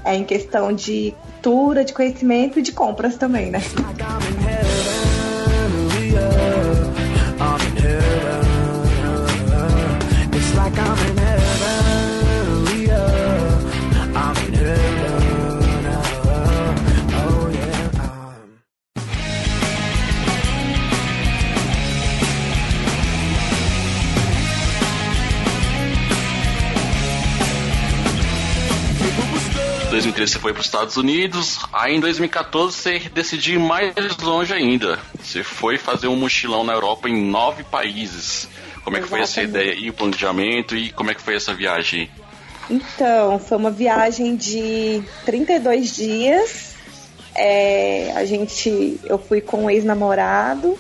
[0.05, 3.61] É em questão de cultura, de conhecimento e de compras também, né?
[30.05, 34.53] 2013 você foi para os Estados Unidos, aí em 2014 você decidiu ir mais longe
[34.53, 34.99] ainda.
[35.23, 38.47] Você foi fazer um mochilão na Europa em nove países.
[38.85, 39.69] Como é que foi essa Exatamente.
[39.71, 42.11] ideia e o planejamento e como é que foi essa viagem?
[42.69, 46.75] Então, foi uma viagem de 32 dias.
[47.35, 50.79] É, a gente, eu fui com um ex-namorado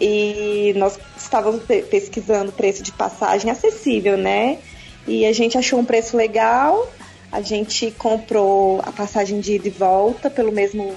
[0.00, 4.58] e nós estávamos pe- pesquisando preço de passagem acessível, né?
[5.06, 6.90] E a gente achou um preço legal.
[7.32, 10.94] A gente comprou a passagem de ida e volta pelo mesmo.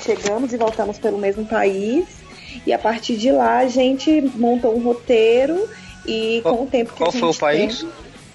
[0.00, 2.06] Chegamos e voltamos pelo mesmo país.
[2.66, 5.68] E a partir de lá a gente montou um roteiro
[6.06, 7.86] e Qual- com o tempo que qual a gente foi o país?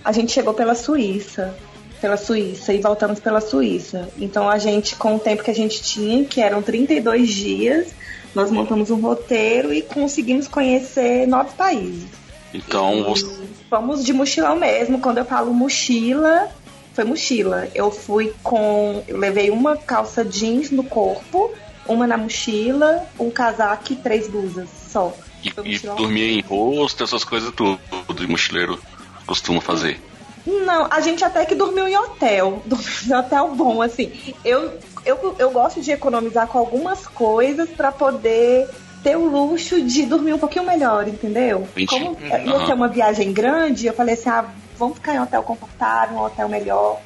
[0.04, 1.54] a gente chegou pela Suíça.
[2.02, 4.10] Pela Suíça e voltamos pela Suíça.
[4.18, 7.88] Então a gente, com o tempo que a gente tinha, que eram 32 dias,
[8.36, 12.06] nós montamos um roteiro e conseguimos conhecer nove países.
[12.54, 13.26] Então, você,
[13.70, 15.00] Fomos de mochilão mesmo.
[15.00, 16.50] Quando eu falo mochila,
[16.94, 17.68] foi mochila.
[17.74, 19.04] Eu fui com.
[19.08, 21.52] Eu levei uma calça jeans no corpo,
[21.88, 25.14] uma na mochila, um casaco e três blusas só.
[25.44, 28.80] e, e dormir em rosto, essas coisas tudo, o mochileiro
[29.26, 30.00] costuma fazer.
[30.46, 32.62] Não, a gente até que dormiu em hotel.
[32.68, 34.12] Dormiu em hotel bom, assim.
[34.44, 38.68] Eu, eu, eu gosto de economizar com algumas coisas pra poder
[39.02, 41.62] ter o luxo de dormir um pouquinho melhor, entendeu?
[41.72, 41.88] Entendi.
[41.88, 42.46] Como Uhum.
[42.52, 44.46] ia ser uma viagem grande, eu falei assim, ah,
[44.78, 47.00] vamos ficar em um hotel confortável, um hotel melhor.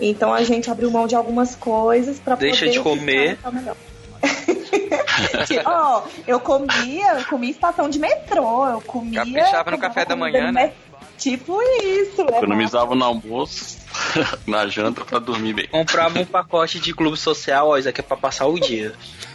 [0.00, 3.32] Então a gente abriu mão de algumas coisas pra Deixa poder de em um comer.
[3.34, 3.76] hotel melhor.
[5.46, 9.20] Que, Ó, eu comia, eu comia estação de metrô, eu comia.
[9.24, 10.64] Caprichava no café da manhã, né?
[10.64, 10.74] met-
[11.16, 13.78] Tipo isso, levava Economizava no almoço,
[14.46, 15.66] na janta pra dormir bem.
[15.68, 18.92] Comprava um pacote de clube social, ó, isso aqui é pra passar o dia.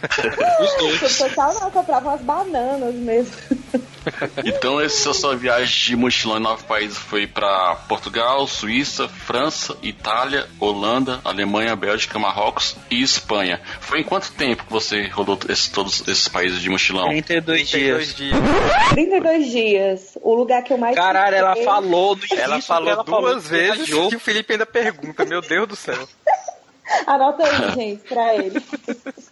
[0.60, 1.12] Os Clube dois.
[1.12, 3.32] social não, eu comprava umas bananas mesmo.
[4.44, 10.46] Então, essa sua viagem de mochilão em nove países foi pra Portugal, Suíça, França, Itália,
[10.58, 13.60] Holanda, Alemanha, Bélgica, Marrocos e Espanha.
[13.80, 17.08] Foi em quanto tempo que você rodou esses, todos esses países de mochilão?
[17.10, 18.14] 32 dias.
[18.14, 18.88] 32 dias.
[18.90, 20.18] 32 dias.
[20.22, 20.96] O lugar que eu mais.
[20.96, 24.12] Caralho, ela falou Ela que falou ela duas falou que vezes viajou.
[24.12, 26.08] e o Felipe ainda pergunta, meu Deus do céu.
[27.06, 28.60] Anota aí, gente, pra ele.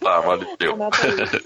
[0.00, 0.46] Tá, valeu.
[0.74, 0.98] Anota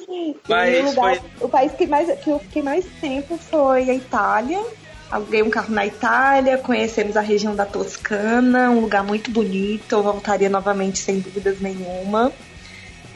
[0.08, 0.36] aí.
[0.48, 3.94] Mas o, lugar, foi- o país que, mais, que eu fiquei mais tempo foi a
[3.94, 4.62] Itália.
[5.10, 9.92] Aluguei um carro na Itália, conhecemos a região da Toscana, um lugar muito bonito.
[9.94, 12.32] Eu voltaria novamente sem dúvidas nenhuma.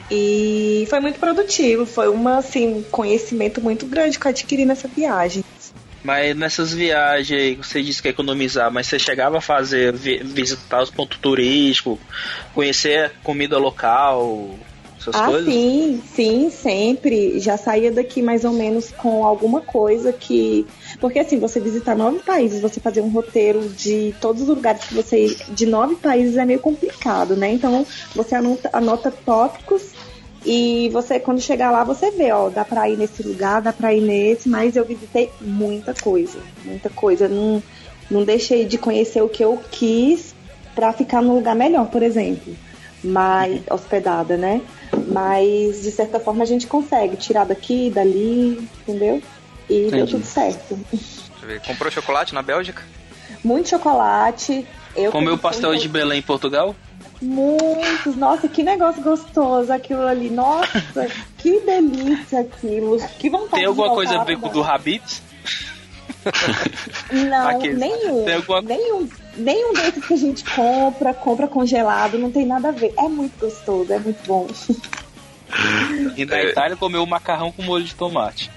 [0.09, 4.87] E foi muito produtivo, foi uma, assim, um conhecimento muito grande que eu adquiri nessa
[4.87, 5.43] viagem.
[6.07, 10.23] Mas nessas viagens aí, você disse que ia economizar, mas você chegava a fazer, vi-
[10.23, 11.99] visitar os pontos turísticos,
[12.55, 14.51] conhecer a comida local,
[14.97, 15.53] essas ah, coisas?
[15.53, 17.41] sim, sim, sempre.
[17.41, 20.65] Já saía daqui mais ou menos com alguma coisa que.
[21.01, 24.93] Porque assim, você visitar nove países, você fazer um roteiro de todos os lugares que
[24.93, 27.51] você de nove países é meio complicado, né?
[27.51, 29.91] Então você anota, anota tópicos
[30.45, 33.93] e você, quando chegar lá, você vê, ó, dá pra ir nesse lugar, dá pra
[33.93, 37.27] ir nesse, mas eu visitei muita coisa, muita coisa.
[37.27, 37.61] Não,
[38.09, 40.33] não deixei de conhecer o que eu quis
[40.75, 42.55] pra ficar num lugar melhor, por exemplo.
[43.03, 44.61] Mas, hospedada, né?
[45.07, 49.21] Mas, de certa forma, a gente consegue tirar daqui, dali, entendeu?
[49.69, 50.11] E deu Entendi.
[50.11, 50.79] tudo certo.
[50.91, 51.61] Deixa eu ver.
[51.61, 52.81] Comprou chocolate na Bélgica?
[53.43, 54.67] muito chocolate.
[54.95, 56.75] Eu Comeu pastel de Belém em Portugal?
[57.21, 60.29] Muitos, nossa, que negócio gostoso aquilo ali.
[60.29, 61.07] Nossa,
[61.37, 62.97] que delícia aquilo.
[63.19, 65.21] Que vontade Tem alguma de coisa a ver com o do Habib's?
[67.11, 68.25] Não, Aqueles- nenhum.
[68.25, 69.09] Tem alguma- Nenhum.
[69.37, 72.91] Nenhum desses que a gente compra, compra congelado, não tem nada a ver.
[72.97, 74.47] É muito gostoso, é muito bom.
[76.15, 76.49] E na É.
[76.49, 78.49] Itália comeu macarrão com molho de tomate.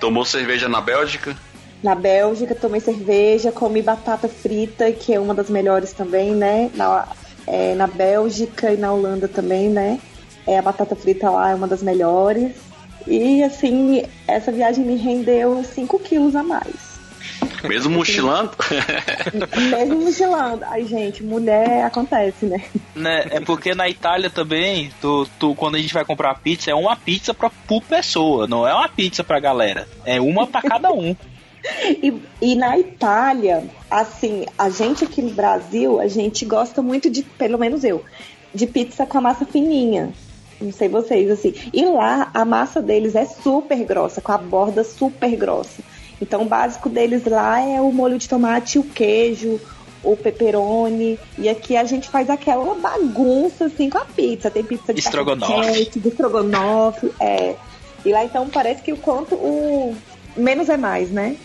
[0.00, 1.36] Tomou cerveja na Bélgica?
[1.82, 6.70] Na Bélgica, tomei cerveja, comi batata frita, que é uma das melhores também, né?
[6.74, 7.06] Na,
[7.46, 10.00] é, na Bélgica e na Holanda também, né?
[10.46, 12.52] É, a batata frita lá é uma das melhores.
[13.06, 16.96] E, assim, essa viagem me rendeu 5 quilos a mais.
[17.62, 18.52] Mesmo mochilando?
[19.70, 20.64] Mesmo mochilando.
[20.64, 22.62] Ai, gente, mulher acontece, né?
[22.94, 23.26] Né?
[23.30, 26.96] É porque na Itália também, tu, tu, quando a gente vai comprar pizza, é uma
[26.96, 29.88] pizza pra, por pessoa, não é uma pizza pra galera.
[30.04, 31.14] É uma pra cada um.
[32.02, 37.22] E, e na Itália, assim, a gente aqui no Brasil, a gente gosta muito de,
[37.22, 38.04] pelo menos eu,
[38.54, 40.12] de pizza com a massa fininha.
[40.60, 41.54] Não sei vocês, assim.
[41.72, 45.82] E lá, a massa deles é super grossa, com a borda super grossa.
[46.20, 49.60] Então, o básico deles lá é o molho de tomate, o queijo,
[50.02, 51.18] o pepperoni.
[51.38, 54.50] E aqui a gente faz aquela bagunça, assim, com a pizza.
[54.50, 55.90] Tem pizza de Estrogonofe.
[55.98, 57.54] de estrogonofe, é.
[58.04, 59.94] E lá, então, parece que o quanto o...
[60.36, 61.36] Menos é mais, né?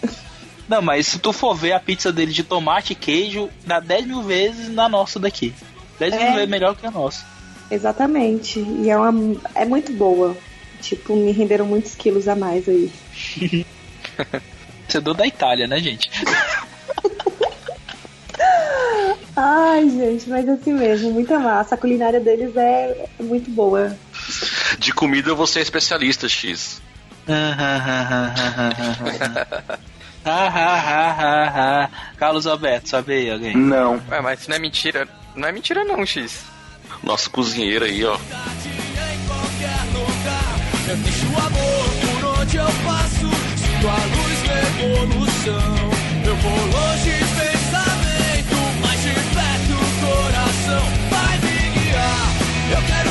[0.68, 4.06] Não, mas se tu for ver a pizza dele de tomate e queijo, dá 10
[4.08, 5.54] mil vezes na nossa daqui.
[6.00, 6.34] 10 mil É.
[6.36, 7.26] vezes melhor que a nossa.
[7.70, 8.60] Exatamente.
[8.60, 10.36] E é, uma, é muito boa.
[10.82, 12.92] Tipo, me renderam muitos quilos a mais aí.
[14.88, 16.10] Você é da Itália, né, gente?
[19.36, 21.76] Ai, gente, mas assim mesmo, muita massa.
[21.76, 23.96] A culinária deles é muito boa.
[24.78, 26.82] De comida você é especialista, X.
[32.18, 33.56] Carlos Alberto, sabe aí alguém?
[33.58, 34.00] Não.
[34.10, 35.08] Ué, mas isso não é mentira.
[35.36, 36.44] Não é mentira não, X.
[37.04, 38.18] Nossa cozinheira aí, ó.
[40.88, 41.90] Eu deixo o amor
[42.22, 43.30] por onde eu passo.
[43.58, 44.32] Sinto a luz.
[46.24, 49.76] Eu vou longe pensamento, mas de perto o
[50.06, 52.30] coração vai me guiar.
[52.72, 53.11] Eu quero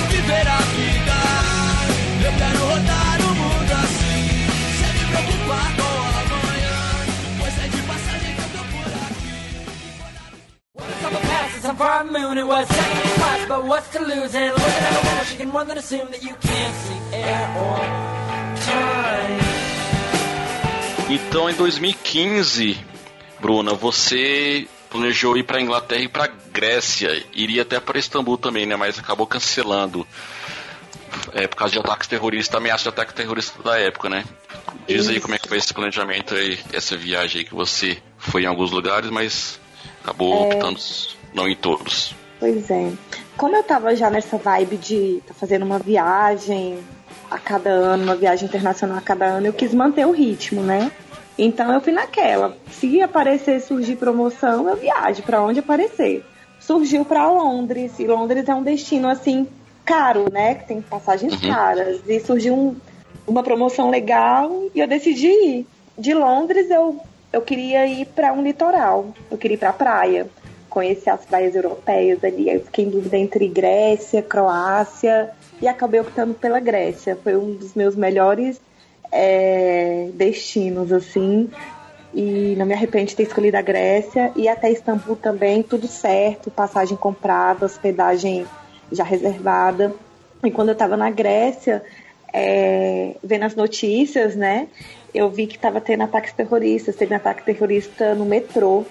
[11.64, 12.38] I'm far moon.
[12.38, 14.34] It was second class, but what's to lose?
[14.34, 17.78] And looking a she can more than assume that you can't see air or
[18.66, 19.40] time.
[21.10, 22.78] Então, em 2015,
[23.40, 27.24] Bruna, você planejou ir pra Inglaterra e pra Grécia.
[27.32, 28.76] Iria até para Istambul também, né?
[28.76, 30.06] Mas acabou cancelando.
[31.32, 34.24] É, por causa de ataques terroristas, ameaça de ataque terrorista da época, né?
[34.86, 35.22] Diz aí Isso.
[35.22, 38.70] como é que foi esse planejamento aí, essa viagem aí que você foi em alguns
[38.70, 39.60] lugares, mas
[40.02, 40.54] acabou É.
[40.54, 40.78] optando
[41.34, 42.14] não em todos.
[42.38, 42.90] Pois é.
[43.36, 46.78] Como eu tava já nessa vibe de tá fazendo uma viagem
[47.30, 50.90] a cada ano, uma viagem internacional a cada ano, eu quis manter o ritmo, né?
[51.38, 52.56] Então eu fui naquela.
[52.70, 56.24] Se aparecer, surgir promoção, eu viajo pra onde aparecer.
[56.58, 59.46] Surgiu pra Londres, e Londres é um destino assim
[59.84, 60.54] caro, né?
[60.56, 61.48] Que tem passagens Uhum.
[61.50, 62.00] caras.
[62.06, 62.76] E surgiu um-
[63.26, 65.66] uma promoção legal e eu decidi ir.
[65.96, 66.98] De Londres eu,
[67.32, 69.14] eu queria ir pra um litoral.
[69.30, 70.28] Eu queria ir pra praia
[70.70, 72.48] conhecer as praias europeias ali.
[72.48, 77.18] Eu fiquei em dúvida entre Grécia, Croácia e acabei optando pela Grécia.
[77.22, 78.60] Foi um dos meus melhores
[79.12, 81.50] é, destinos, assim.
[82.14, 84.32] E não me arrependo de ter escolhido a Grécia.
[84.36, 88.46] E até Istambul também, tudo certo, passagem comprada, hospedagem
[88.90, 89.92] já reservada.
[90.42, 91.82] E quando eu tava na Grécia,
[92.32, 94.68] é, vendo as notícias, né?
[95.12, 96.96] Eu vi que tava tendo ataques terroristas.
[96.96, 98.84] Teve um ataque terrorista no metrô.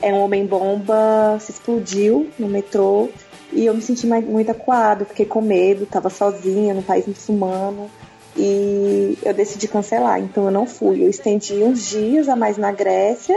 [0.00, 3.08] É um homem-bomba se explodiu no metrô.
[3.52, 7.90] E eu me senti muito acuado, fiquei com medo, tava sozinha no país muçulmano.
[8.36, 11.02] E eu decidi cancelar, então eu não fui.
[11.02, 13.34] Eu estendi uns dias a mais na Grécia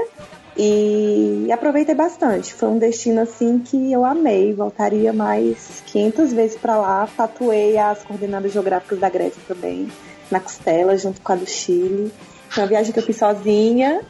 [0.57, 2.53] e aproveitei bastante.
[2.53, 7.07] Foi um destino assim que eu amei, voltaria mais 500 vezes pra lá.
[7.15, 9.89] Tatuei as coordenadas geográficas da Grécia também,
[10.29, 12.11] na costela, junto com a do Chile.
[12.49, 14.01] Foi uma viagem que eu fiz sozinha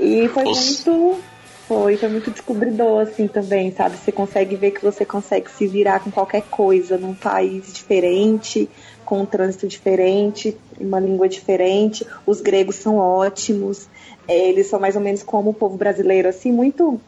[0.00, 0.90] e foi Nossa.
[0.90, 1.20] muito
[1.68, 3.98] foi, foi muito descobridor, assim, também, sabe?
[3.98, 8.70] Você consegue ver que você consegue se virar com qualquer coisa num país diferente,
[9.04, 12.06] com um trânsito diferente, uma língua diferente.
[12.26, 13.88] Os gregos são ótimos,
[14.26, 16.98] é, eles são mais ou menos como o povo brasileiro, assim, muito.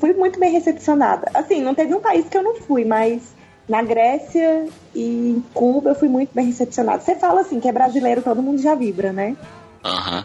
[0.00, 1.30] Fui muito bem recepcionada.
[1.32, 3.34] Assim, não teve um país que eu não fui, mas
[3.68, 7.00] na Grécia e em Cuba eu fui muito bem recepcionada.
[7.00, 9.36] Você fala assim que é brasileiro, todo mundo já vibra, né?
[9.84, 10.24] Aham.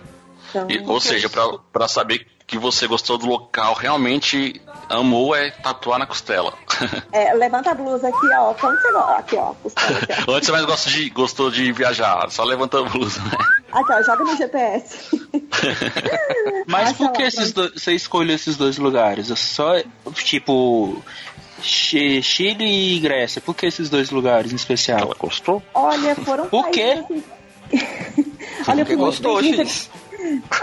[0.49, 1.30] Então, E- ou seja,
[1.72, 6.51] pra saber que você gostou do local, realmente amou é tatuar na costela.
[7.11, 8.53] É, levanta a blusa aqui, ó.
[8.53, 9.11] Quando você gosta.
[9.17, 9.53] Aqui, ó.
[9.61, 10.31] costela aqui, ó.
[10.33, 12.29] Onde você mais gosta de, gostou de viajar?
[12.31, 13.31] Só levanta a blusa, né?
[13.71, 14.01] Aqui, ó.
[14.01, 15.09] Joga no GPS.
[16.67, 19.29] Mas Acha por que lá, esses dois, você escolheu esses dois lugares?
[19.29, 19.73] É só,
[20.13, 21.03] tipo,
[21.61, 23.41] Chi- Chile e Grécia.
[23.41, 24.99] Por que esses dois lugares em especial?
[24.99, 25.61] Ela gostou?
[25.73, 27.03] Olha, foram Por quê?
[27.03, 27.23] assim-
[28.67, 29.89] Olha, eu fui muito gostou, gente.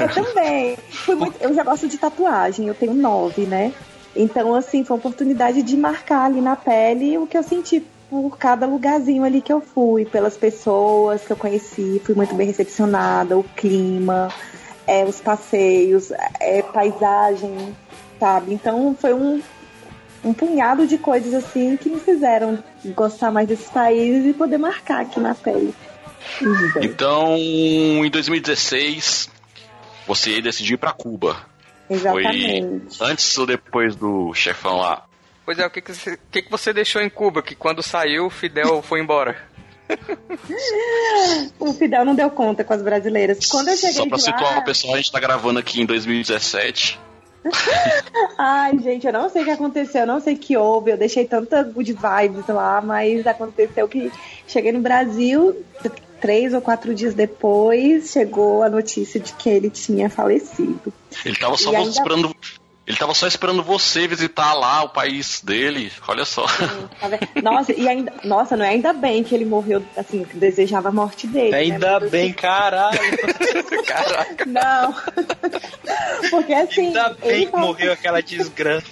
[0.00, 0.78] Eu também.
[1.08, 3.72] Muito- eu já gosto de tatuagem, eu tenho nove, né?
[4.14, 8.38] Então, assim, foi uma oportunidade de marcar ali na pele o que eu senti por
[8.38, 13.36] cada lugarzinho ali que eu fui, pelas pessoas que eu conheci, fui muito bem recepcionada,
[13.36, 14.28] o clima,
[14.86, 17.74] é, os passeios, é, paisagem,
[18.20, 18.54] sabe?
[18.54, 19.42] Então foi um,
[20.24, 22.58] um punhado de coisas assim que me fizeram
[22.94, 25.74] gostar mais desses países e poder marcar aqui na pele.
[26.80, 29.28] Então, em 2016,
[30.06, 31.36] você decidiu ir pra Cuba.
[31.88, 32.96] Exatamente.
[32.96, 35.04] Foi antes ou depois do chefão lá?
[35.44, 37.42] Pois é, o que, que, você, o que, que você deixou em Cuba?
[37.42, 39.36] Que quando saiu, o Fidel foi embora.
[41.58, 43.46] O Fidel não deu conta com as brasileiras.
[43.46, 44.58] Quando eu cheguei Só pra de situar lá...
[44.58, 46.98] o pessoal, a gente tá gravando aqui em 2017.
[48.38, 50.90] Ai, gente, eu não sei o que aconteceu, eu não sei o que houve.
[50.90, 54.10] Eu deixei tanta good vibes lá, mas aconteceu que
[54.46, 55.56] cheguei no Brasil,
[56.20, 60.92] três ou quatro dias depois, chegou a notícia de que ele tinha falecido.
[61.24, 62.34] Ele tava só E ainda- esperando.
[62.86, 65.90] Ele tava só esperando você visitar lá o país dele.
[66.06, 66.46] Olha só.
[67.00, 67.42] Tá vendo?
[67.42, 70.92] Nossa, e ainda, nossa, não é ainda bem que ele morreu, assim, que desejava a
[70.92, 71.50] morte dele.
[71.50, 71.58] né?
[71.58, 72.98] Ainda bem, caralho.
[73.84, 74.44] Caraca.
[74.46, 74.94] Não.
[76.30, 78.86] Porque assim, Ainda bem ele, que morreu aquela desgraça.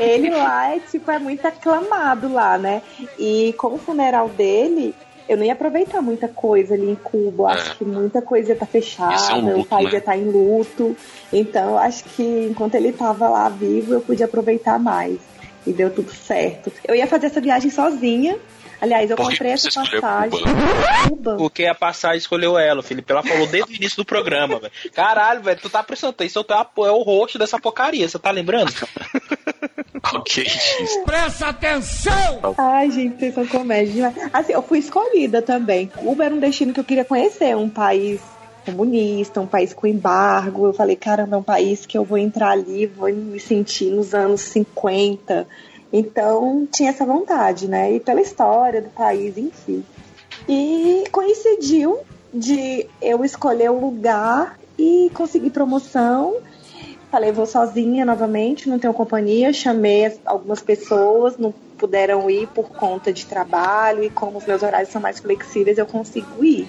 [0.00, 2.80] ele lá é tipo, é muito aclamado lá, né?
[3.18, 4.94] E com o funeral dele,
[5.28, 7.48] eu não ia aproveitar muita coisa ali em Cuba.
[7.52, 7.74] Acho É.
[7.76, 9.92] que muita coisa ia estar fechada, Ia ser um o luto, país né?
[9.92, 10.96] ia estar em luto.
[11.32, 15.18] Então, acho que enquanto ele tava lá vivo, eu podia aproveitar mais.
[15.66, 16.70] E deu tudo certo.
[16.86, 18.38] Eu ia fazer essa viagem sozinha.
[18.80, 20.38] Aliás, eu Por comprei essa passagem.
[20.38, 21.08] Cuba?
[21.08, 21.36] Cuba.
[21.36, 23.10] Porque a passagem escolheu ela, Felipe.
[23.10, 24.72] Ela falou desde o início do programa, velho.
[24.94, 28.18] Caralho, velho, tu tá prestando atenção, tu é, a- é o rosto dessa porcaria, você
[28.18, 28.72] tá lembrando?
[30.14, 30.96] ok, X.
[31.04, 32.54] Presta atenção!
[32.56, 34.30] Ai, gente, vocês são comédia demais.
[34.32, 35.86] Assim, eu fui escolhida também.
[35.88, 38.20] Cuba era um destino que eu queria conhecer, um país
[38.64, 40.66] comunista, um país com embargo.
[40.66, 44.14] Eu falei, caramba, é um país que eu vou entrar ali, vou me sentir nos
[44.14, 45.46] anos 50.
[45.92, 47.92] Então, tinha essa vontade, né?
[47.92, 49.84] E pela história do país, enfim.
[50.48, 52.00] E coincidiu
[52.34, 56.36] de eu escolher o lugar e conseguir promoção.
[57.16, 59.50] Falei, vou sozinha novamente, não tenho companhia.
[59.50, 64.62] Chamei as- algumas pessoas, não puderam ir por conta de trabalho e como os meus
[64.62, 66.68] horários são mais flexíveis, eu consigo ir.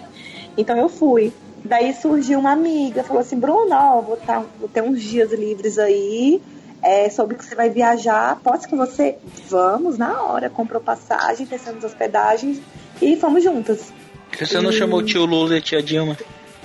[0.57, 1.33] Então eu fui.
[1.65, 5.77] Daí surgiu uma amiga, falou assim, Bruno, ó, vou, tá- vou ter uns dias livres
[5.77, 6.41] aí,
[6.81, 9.17] é, soube que você vai viajar, posso com você?
[9.49, 12.61] Vamos, na hora, comprou passagem, pensando nas hospedagens
[13.01, 13.91] e fomos juntas.
[14.29, 16.15] Por que você não chamou o tio Lula e a tia Dilma?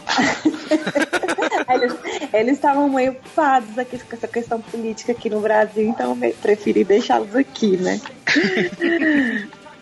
[1.74, 1.94] Eles
[2.32, 6.84] eles estavam meio ocupados aqui com essa questão política aqui no Brasil, então eu preferi
[6.84, 8.00] deixá-los aqui, né?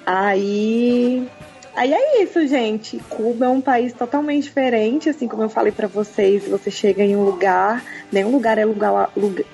[0.07, 1.29] aí.
[1.75, 2.99] Aí é isso, gente.
[3.09, 6.47] Cuba é um país totalmente diferente, assim como eu falei pra vocês.
[6.49, 9.47] Você chega em um lugar, nenhum lugar é lugar lugar-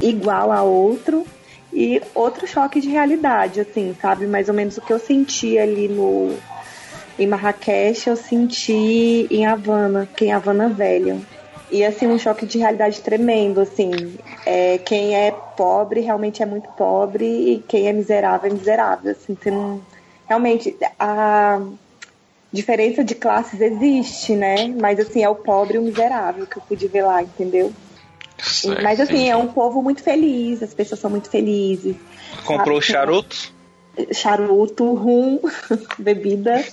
[0.00, 1.26] igual a outro.
[1.72, 4.26] E outro choque de realidade, assim, sabe?
[4.26, 6.34] Mais ou menos o que eu senti ali no,
[7.18, 11.18] em Marrakech, eu senti em Havana, que é Havana Velha.
[11.70, 13.90] E assim, um choque de realidade tremendo, assim.
[14.44, 19.10] É, quem é pobre realmente é muito pobre e quem é miserável é miserável.
[19.10, 19.80] Assim, você não-
[20.28, 21.60] realmente a
[22.52, 24.68] diferença de classes existe, né?
[24.68, 27.72] Mas assim, é o pobre e o miserável que eu pude ver lá, entendeu?
[28.38, 29.30] Certo, Mas assim, entendi.
[29.30, 31.96] é um povo muito feliz, as pessoas são muito felizes.
[32.44, 32.92] Comprou Sabe?
[32.92, 33.55] charutos?
[34.12, 35.38] Charuto, rum,
[35.98, 36.64] bebida.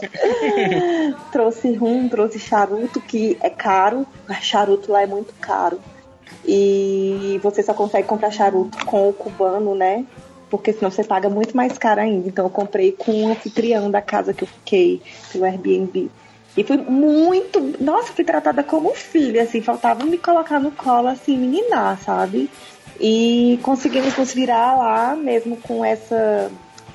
[1.32, 4.06] trouxe rum, trouxe charuto, que é caro.
[4.42, 5.80] Charuto lá é muito caro.
[6.46, 10.06] E você só consegue comprar charuto com o cubano, né?
[10.50, 12.28] Porque senão você paga muito mais caro ainda.
[12.28, 15.02] Então eu comprei com o anfitrião da casa que eu fiquei,
[15.32, 16.12] pelo Airbnb.
[16.56, 17.60] E fui muito.
[17.80, 19.62] Nossa, fui tratada como filha, assim.
[19.62, 22.50] Faltava me colocar no colo, assim, meninar, sabe?
[23.00, 26.52] E conseguimos nos virar lá, mesmo com essa.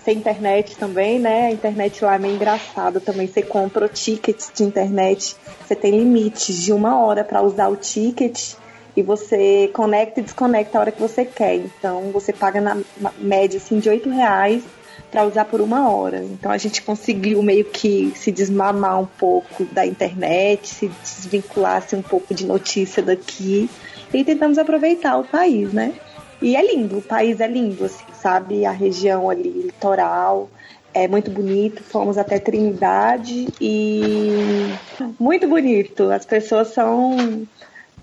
[0.08, 1.48] Sem internet também, né?
[1.48, 3.26] A internet lá é meio engraçada também.
[3.26, 7.76] Você compra o ticket de internet, você tem limites de uma hora para usar o
[7.76, 8.54] ticket
[8.96, 11.56] e você conecta e desconecta a hora que você quer.
[11.56, 14.62] Então você paga na na média assim, de 8 reais
[15.10, 16.24] para usar por uma hora.
[16.24, 21.96] Então a gente conseguiu meio que se desmamar um pouco da internet, se desvincular assim,
[21.96, 23.68] um pouco de notícia daqui
[24.14, 25.92] e tentamos aproveitar o país, né?
[26.40, 28.64] E é lindo, o país é lindo, assim, sabe?
[28.64, 30.48] A região ali, litoral,
[30.94, 31.82] é muito bonito.
[31.82, 34.72] Fomos até Trindade e
[35.18, 36.10] muito bonito.
[36.10, 37.46] As pessoas são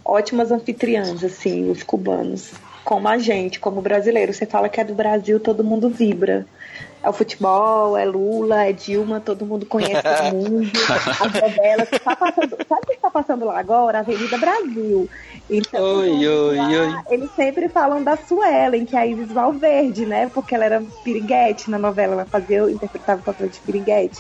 [0.03, 2.51] ótimas anfitriãs, assim, os cubanos.
[2.83, 4.33] Como a gente, como brasileiro.
[4.33, 6.45] Você fala que é do Brasil, todo mundo vibra.
[7.01, 10.71] É o futebol, é Lula, é Dilma, todo mundo conhece todo mundo.
[11.19, 11.89] As novelas.
[12.03, 13.99] Tá passando, sabe o que está passando lá agora?
[13.99, 15.09] Avenida Brasil.
[15.49, 16.95] Então, Oi, oi, lá, oi.
[17.09, 20.27] Eles sempre falam da Suelen, que é a Isis Valverde, né?
[20.29, 24.19] Porque ela era piriguete na novela, ela fazia, interpretava o papel de piriguete.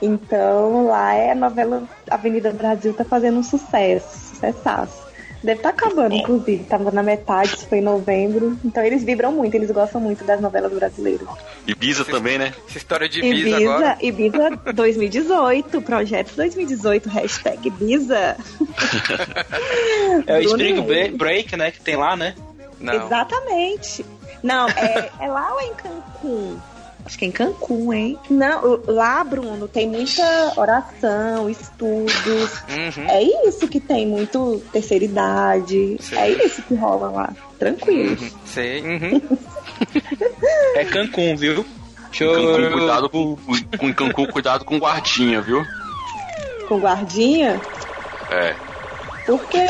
[0.00, 5.03] Então lá é a novela Avenida Brasil tá fazendo um sucesso, sucessaço.
[5.44, 6.64] Deve estar acabando, inclusive.
[6.64, 8.58] Tava na metade, isso foi em novembro.
[8.64, 11.28] Então eles vibram muito, eles gostam muito das novelas brasileiras.
[11.66, 12.54] Ibiza também, né?
[12.66, 13.98] Essa história de Ibiza, Ibiza, agora.
[14.00, 18.36] Ibiza 2018, projeto 2018, hashtag Ibiza.
[20.26, 20.80] É o Spring.
[20.80, 21.70] Break, Break, né?
[21.70, 22.34] Que tem lá, né?
[22.80, 24.04] Exatamente.
[24.42, 26.56] Não, é, é lá ou é em Cancún?
[27.04, 28.18] Acho que é em Cancún, hein?
[28.30, 32.62] Não, lá, Bruno, tem muita oração, estudos.
[32.68, 33.04] Uhum.
[33.08, 35.96] É isso que tem, muito terceira idade.
[36.00, 36.16] Sim.
[36.16, 37.32] É isso que rola lá.
[37.58, 38.16] Tranquilo.
[38.20, 38.30] Uhum.
[38.46, 38.80] Sei.
[38.80, 39.20] Uhum.
[40.76, 41.64] É Cancún, viu?
[42.20, 43.36] Eu- Cancún, cuidado com,
[43.78, 45.62] com, Cancún, cuidado com guardinha, viu?
[46.68, 47.60] Com guardinha?
[48.30, 48.54] É,
[49.26, 49.66] Por quê?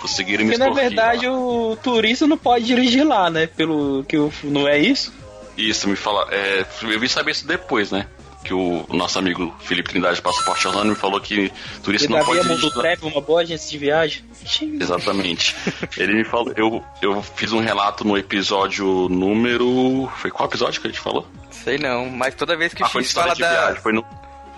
[0.00, 3.46] Conseguiram me Porque na verdade o turista não pode dirigir lá, né?
[3.46, 5.12] Pelo que o, não é isso?
[5.56, 6.26] Isso, me fala.
[6.32, 8.06] É, eu vim saber isso depois, né?
[8.44, 11.52] Que o, o nosso amigo Felipe Trindade Passaporte Orlando me falou que
[11.82, 12.72] turista não pode Mundo dirigir.
[12.80, 14.24] Treve, uma boa agência de viagem.
[14.80, 15.56] Exatamente.
[15.96, 16.52] Ele me falou.
[16.56, 20.08] Eu, eu fiz um relato no episódio número.
[20.18, 21.26] Foi qual episódio que a gente falou?
[21.50, 23.50] Sei não, mas toda vez que o Ah, foi X história fala de da.
[23.62, 23.82] viagem.
[23.82, 24.06] Foi no,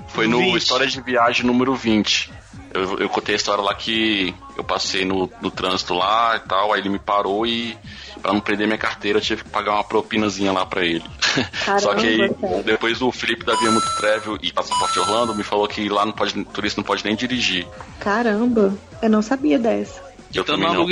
[0.09, 0.57] foi no 20.
[0.57, 2.31] História de Viagem número 20.
[2.73, 6.73] Eu, eu contei a história lá que eu passei no, no trânsito lá e tal,
[6.73, 7.77] aí ele me parou e
[8.21, 11.05] pra não prender minha carteira eu tive que pagar uma propinazinha lá pra ele.
[11.81, 15.43] Só que aí, Caramba, depois o Felipe da Via Muito Travel e Passaporte Orlando me
[15.43, 17.67] falou que lá não pode, turista não pode nem dirigir.
[18.01, 20.01] Caramba, eu não sabia dessa.
[20.35, 20.87] Eu Então também não.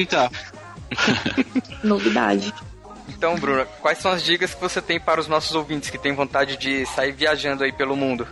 [1.83, 2.53] Novidade.
[3.09, 6.15] Então, Bruno, quais são as dicas que você tem para os nossos ouvintes que têm
[6.15, 8.27] vontade de sair viajando aí pelo mundo?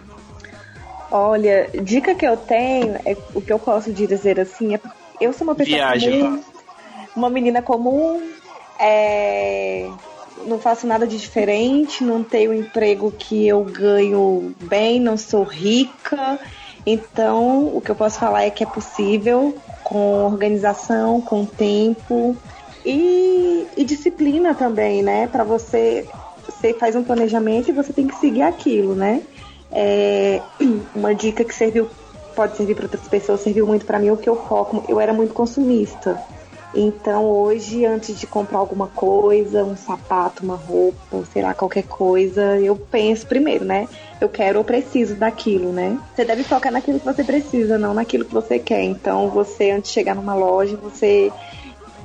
[1.16, 4.80] Olha, dica que eu tenho, é o que eu posso dizer assim, é
[5.20, 6.20] eu sou uma pessoa Viagem.
[6.20, 6.42] comum,
[7.14, 8.20] uma menina comum,
[8.80, 9.88] é,
[10.44, 15.44] não faço nada de diferente, não tenho um emprego que eu ganho bem, não sou
[15.44, 16.36] rica.
[16.84, 22.36] Então, o que eu posso falar é que é possível, com organização, com tempo
[22.84, 25.28] e, e disciplina também, né?
[25.28, 26.08] Para você,
[26.44, 29.22] você faz um planejamento e você tem que seguir aquilo, né?
[29.74, 30.42] É,
[30.94, 31.90] uma dica que serviu,
[32.34, 34.84] pode servir para outras pessoas, serviu muito para mim, o que eu foco.
[34.88, 36.22] Eu era muito consumista.
[36.74, 42.58] Então hoje, antes de comprar alguma coisa, um sapato, uma roupa, sei lá, qualquer coisa,
[42.60, 43.88] eu penso primeiro, né?
[44.20, 45.96] Eu quero ou preciso daquilo, né?
[46.14, 48.82] Você deve focar naquilo que você precisa, não naquilo que você quer.
[48.82, 51.32] Então você, antes de chegar numa loja, você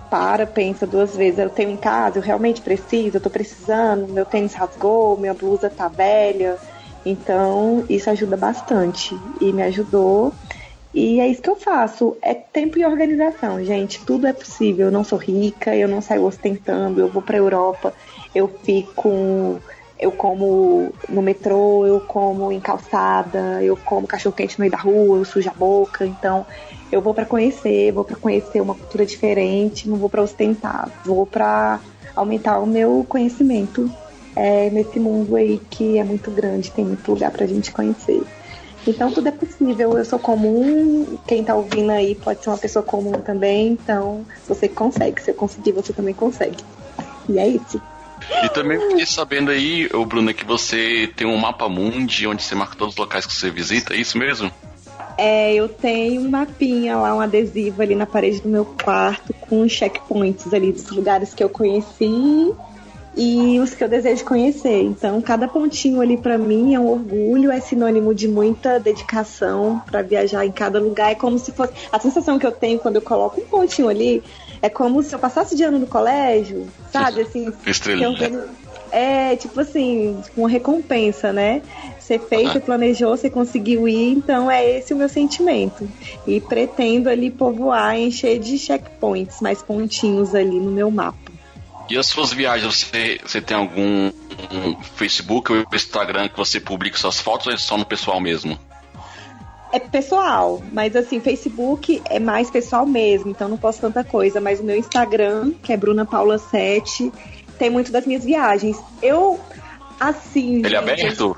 [0.07, 1.39] para, pensa duas vezes.
[1.39, 5.70] Eu tenho em casa, eu realmente preciso, eu tô precisando, meu tênis rasgou, minha blusa
[5.70, 6.57] tá velha.
[7.05, 10.33] Então, isso ajuda bastante e me ajudou.
[10.93, 12.17] E é isso que eu faço.
[12.21, 14.03] É tempo e organização, gente.
[14.05, 14.87] Tudo é possível.
[14.87, 16.99] Eu não sou rica, eu não saio ostentando.
[16.99, 17.93] Eu vou pra Europa,
[18.33, 19.61] eu fico.
[19.99, 24.77] Eu como no metrô, eu como em calçada, eu como cachorro quente no meio da
[24.77, 26.05] rua, eu sujo a boca.
[26.05, 26.45] Então,
[26.89, 31.25] eu vou pra conhecer, vou pra conhecer uma cultura diferente, não vou pra ostentar, vou
[31.25, 31.81] pra
[32.15, 33.91] aumentar o meu conhecimento
[34.39, 38.23] é, nesse mundo aí que é muito grande, tem muito lugar pra gente conhecer.
[38.87, 39.97] Então tudo é possível.
[39.97, 44.69] Eu sou comum, quem tá ouvindo aí pode ser uma pessoa comum também, então você
[44.69, 45.21] consegue.
[45.21, 46.63] Se eu conseguir, você também consegue.
[47.27, 47.81] E é isso.
[48.41, 52.55] E também fiquei sabendo aí, ô Bruno, que você tem um mapa mundi onde você
[52.55, 54.49] marca todos os locais que você visita, é isso mesmo?
[55.17, 59.67] É, eu tenho um mapinha lá, um adesivo ali na parede do meu quarto com
[59.67, 62.53] checkpoints ali dos lugares que eu conheci
[63.16, 64.82] e os que eu desejo conhecer.
[64.84, 70.01] Então, cada pontinho ali pra mim é um orgulho, é sinônimo de muita dedicação pra
[70.01, 71.12] viajar em cada lugar.
[71.12, 74.24] É como se fosse a sensação que eu tenho quando eu coloco um pontinho ali,
[74.62, 77.22] é como se eu passasse de ano no colégio, sabe?
[77.22, 78.16] Assim, Estrelinha.
[78.16, 78.49] que eu-
[78.91, 81.62] é tipo assim, uma recompensa, né?
[81.99, 85.88] Você fez, você planejou, você conseguiu ir, então é esse o meu sentimento.
[86.26, 91.20] E pretendo ali povoar, encher de checkpoints, mais pontinhos ali no meu mapa.
[91.89, 94.11] E as suas viagens, você, você tem algum
[94.51, 98.59] um Facebook ou Instagram que você publica suas fotos ou é só no pessoal mesmo?
[99.71, 104.41] É pessoal, mas assim, Facebook é mais pessoal mesmo, então não posto tanta coisa.
[104.41, 107.11] Mas o meu Instagram, que é Bruna Paula 7,
[107.57, 108.77] tem muito das minhas viagens.
[109.01, 109.39] Eu,
[109.99, 110.65] assim.
[110.65, 111.37] Ele é aberto?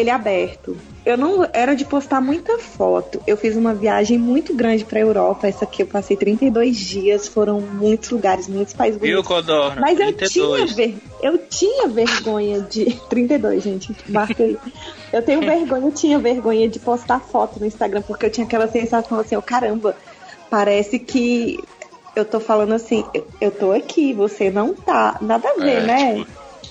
[0.00, 0.76] Ele é aberto.
[1.04, 3.22] Eu não era de postar muita foto.
[3.26, 5.46] Eu fiz uma viagem muito grande pra Europa.
[5.46, 9.46] Essa aqui eu passei 32 dias, foram muitos lugares, muitos países Viu, bonitos.
[9.46, 9.80] Codorna?
[9.80, 10.74] Mas eu 32.
[10.74, 10.98] tinha, ver...
[11.22, 12.84] eu tinha vergonha de.
[13.08, 14.56] 32, gente, marca aí.
[15.12, 18.68] Eu tenho vergonha, eu tinha vergonha de postar foto no Instagram, porque eu tinha aquela
[18.68, 19.96] sensação assim, oh, caramba,
[20.48, 21.58] parece que
[22.14, 25.16] eu tô falando assim, eu, eu tô aqui, você não tá.
[25.20, 26.14] Nada a ver, É, né?
[26.14, 26.26] tipo,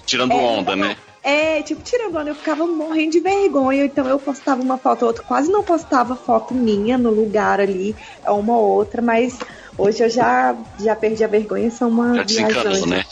[0.05, 0.95] tirando É, onda, né?
[1.21, 5.09] É, tipo, tirando onda, eu ficava morrendo de vergonha, então eu postava uma foto ou
[5.09, 7.95] outra, quase não postava foto minha no lugar ali,
[8.25, 9.37] uma ou outra, mas
[9.77, 12.89] hoje eu já, já perdi a vergonha, sou uma Já desencanou, viajante.
[12.89, 13.05] né?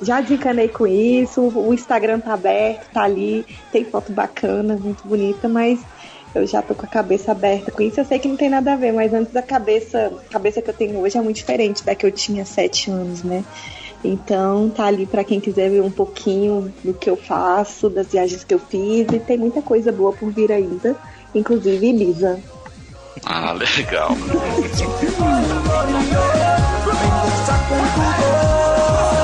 [0.00, 5.48] Já desencanei com isso, o Instagram tá aberto, tá ali, tem foto bacana, muito bonita,
[5.48, 5.80] mas
[6.34, 7.98] eu já tô com a cabeça aberta com isso.
[7.98, 10.70] Eu sei que não tem nada a ver, mas antes a cabeça, a cabeça que
[10.70, 13.44] eu tenho hoje é muito diferente da que eu tinha sete anos, né?
[14.04, 18.44] Então tá ali pra quem quiser ver um pouquinho do que eu faço, das viagens
[18.44, 20.96] que eu fiz, e tem muita coisa boa por vir ainda,
[21.34, 22.42] inclusive Elisa.
[23.24, 24.16] Ah, legal.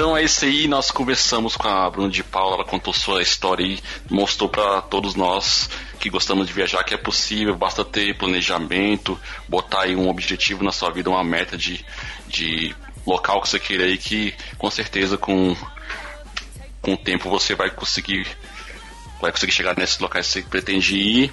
[0.00, 3.62] Então é isso aí, nós conversamos com a Bruna de Paula, ela contou sua história
[3.62, 3.78] e
[4.08, 9.82] mostrou para todos nós que gostamos de viajar que é possível, basta ter planejamento, botar
[9.82, 11.84] aí um objetivo na sua vida, uma meta de,
[12.26, 12.74] de
[13.06, 15.54] local que você queira aí, que com certeza com,
[16.80, 18.26] com o tempo você vai conseguir
[19.20, 21.32] vai conseguir chegar nesses locais que você pretende ir.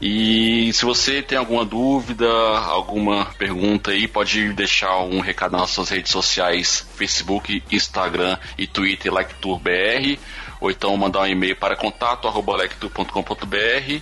[0.00, 5.88] E se você tem alguma dúvida, alguma pergunta aí, pode deixar um recado nas nossas
[5.88, 10.20] redes sociais, Facebook, Instagram e Twitter, LikeTourBR,
[10.60, 14.00] ou então mandar um e-mail para contato@liketour.com.br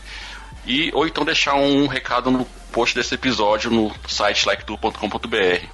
[0.67, 5.65] e ou então deixar um recado no post desse episódio no site liketour.com.br.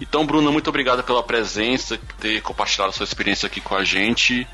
[0.00, 4.46] Então, Bruna, muito obrigado pela presença, por ter compartilhado sua experiência aqui com a gente.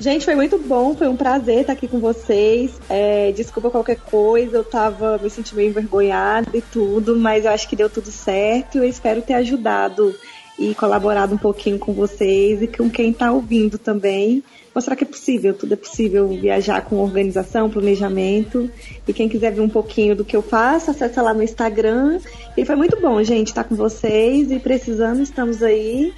[0.00, 2.70] Gente, foi muito bom, foi um prazer estar aqui com vocês.
[2.88, 7.68] É, desculpa qualquer coisa, eu tava me sentindo meio envergonhada e tudo, mas eu acho
[7.68, 8.78] que deu tudo certo.
[8.78, 10.14] Eu espero ter ajudado
[10.56, 14.44] e colaborado um pouquinho com vocês e com quem tá ouvindo também.
[14.72, 18.70] Mostrar que é possível, tudo é possível viajar com organização, planejamento.
[19.06, 22.20] E quem quiser ver um pouquinho do que eu faço, acessa lá no Instagram.
[22.56, 26.12] E foi muito bom, gente, estar com vocês e precisando, estamos aí.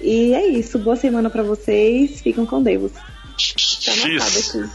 [0.00, 2.90] E é isso, boa semana pra vocês, ficam com Deus.
[3.32, 4.54] Tá X.
[4.54, 4.70] aqui.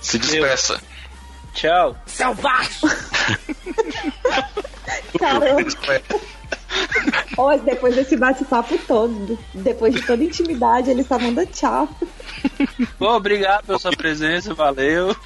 [0.00, 0.80] Se despeça.
[1.54, 1.96] Tchau.
[2.06, 2.78] Selvagem!
[5.18, 5.62] Caramba!
[7.36, 11.88] Hoje, depois desse bate-papo todo, depois de toda intimidade, eles só mandam tchau.
[12.98, 15.16] Bom, obrigado pela sua presença, valeu.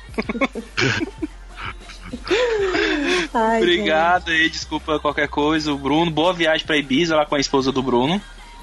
[3.33, 5.73] Ai, obrigado aí, desculpa qualquer coisa.
[5.73, 8.21] O Bruno, boa viagem pra Ibiza lá com a esposa do Bruno.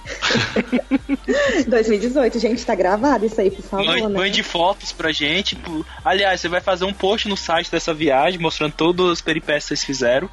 [1.27, 1.69] gente.
[1.69, 4.09] 2018, gente, tá gravado isso aí, por favor, Mande, né?
[4.19, 5.57] mande fotos pra gente.
[6.03, 9.69] Aliás, você vai fazer um post no site dessa viagem mostrando todas as peripécias que
[9.69, 10.29] vocês fizeram.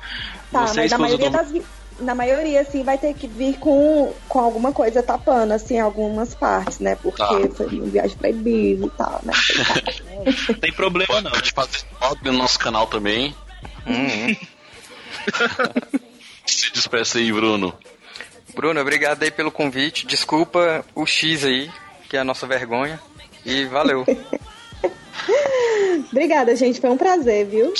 [0.53, 1.63] Tá, você a mas maioria do das vi-
[1.99, 6.79] na maioria, assim, vai ter que vir com, com alguma coisa tapando, assim, algumas partes,
[6.79, 6.95] né?
[6.95, 7.49] Porque Tá.
[7.57, 9.33] foi uma viagem pra Ibiza e tal, né?
[10.49, 11.31] Não tem problema não.
[11.31, 13.35] Pode fazer foto no nosso canal também.
[16.47, 17.75] Se despeça aí, Bruno.
[18.57, 20.07] Bruno, obrigado aí pelo convite.
[20.07, 21.71] Desculpa o X aí,
[22.09, 22.99] que é a nossa vergonha.
[23.45, 24.07] E valeu.
[26.11, 26.81] Obrigada, gente.
[26.81, 27.75] Foi um prazer, viu?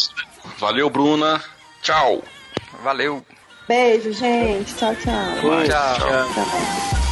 [0.59, 1.43] Valeu, Bruna.
[1.81, 2.23] Tchau.
[2.83, 3.25] Valeu.
[3.67, 4.75] Beijo, gente.
[4.75, 5.65] Tchau, tchau.
[5.67, 5.99] Tchau.
[5.99, 7.06] Tchau.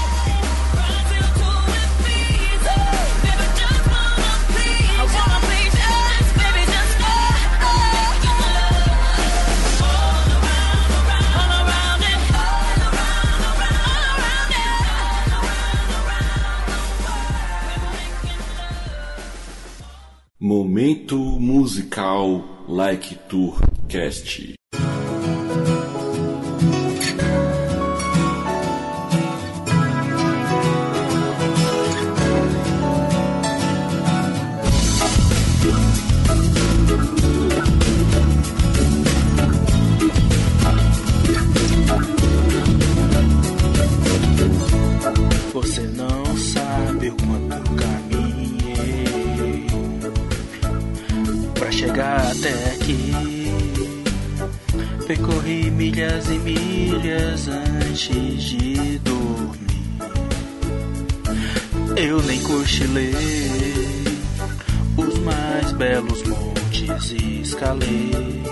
[20.44, 23.56] Momento musical Like Tour
[23.88, 24.58] Cast.
[56.04, 59.64] Milhas e milhas antes de dormir.
[61.96, 63.14] Eu nem cochilei
[64.96, 68.42] os mais belos montes escalei.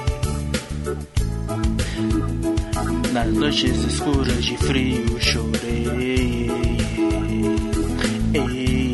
[3.12, 6.50] Nas noites escuras de frio chorei.
[8.32, 8.91] Você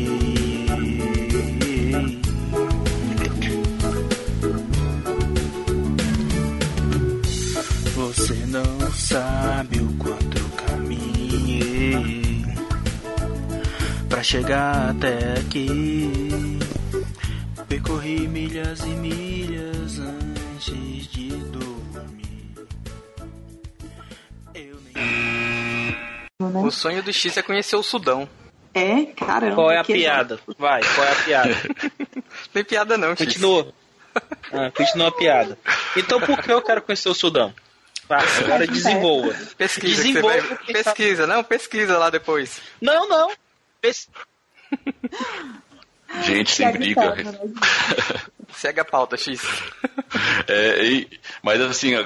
[14.29, 16.59] chegar até aqui.
[17.67, 22.53] Percorri milhas e milhas antes de dormir.
[26.63, 28.29] O sonho do X é conhecer o Sudão.
[28.75, 29.05] É?
[29.17, 29.55] Caramba.
[29.55, 30.39] Qual é a piada?
[30.59, 31.55] Vai, qual é a piada?
[32.53, 33.25] Tem piada não, X.
[33.25, 33.73] Continua.
[34.53, 35.57] Ah, continua a piada.
[35.97, 37.51] Então por que eu quero conhecer o Sudão?
[38.07, 39.33] Vai, agora desenvolva.
[39.57, 42.61] Pesquisa, Desenvolva vai- quem pesquisa, não, pesquisa lá depois.
[42.79, 43.31] Não, não.
[46.23, 47.15] Gente, sem briga.
[48.51, 49.39] Segue a pauta, X.
[50.47, 51.07] É, e-
[51.43, 52.05] mas assim, ó,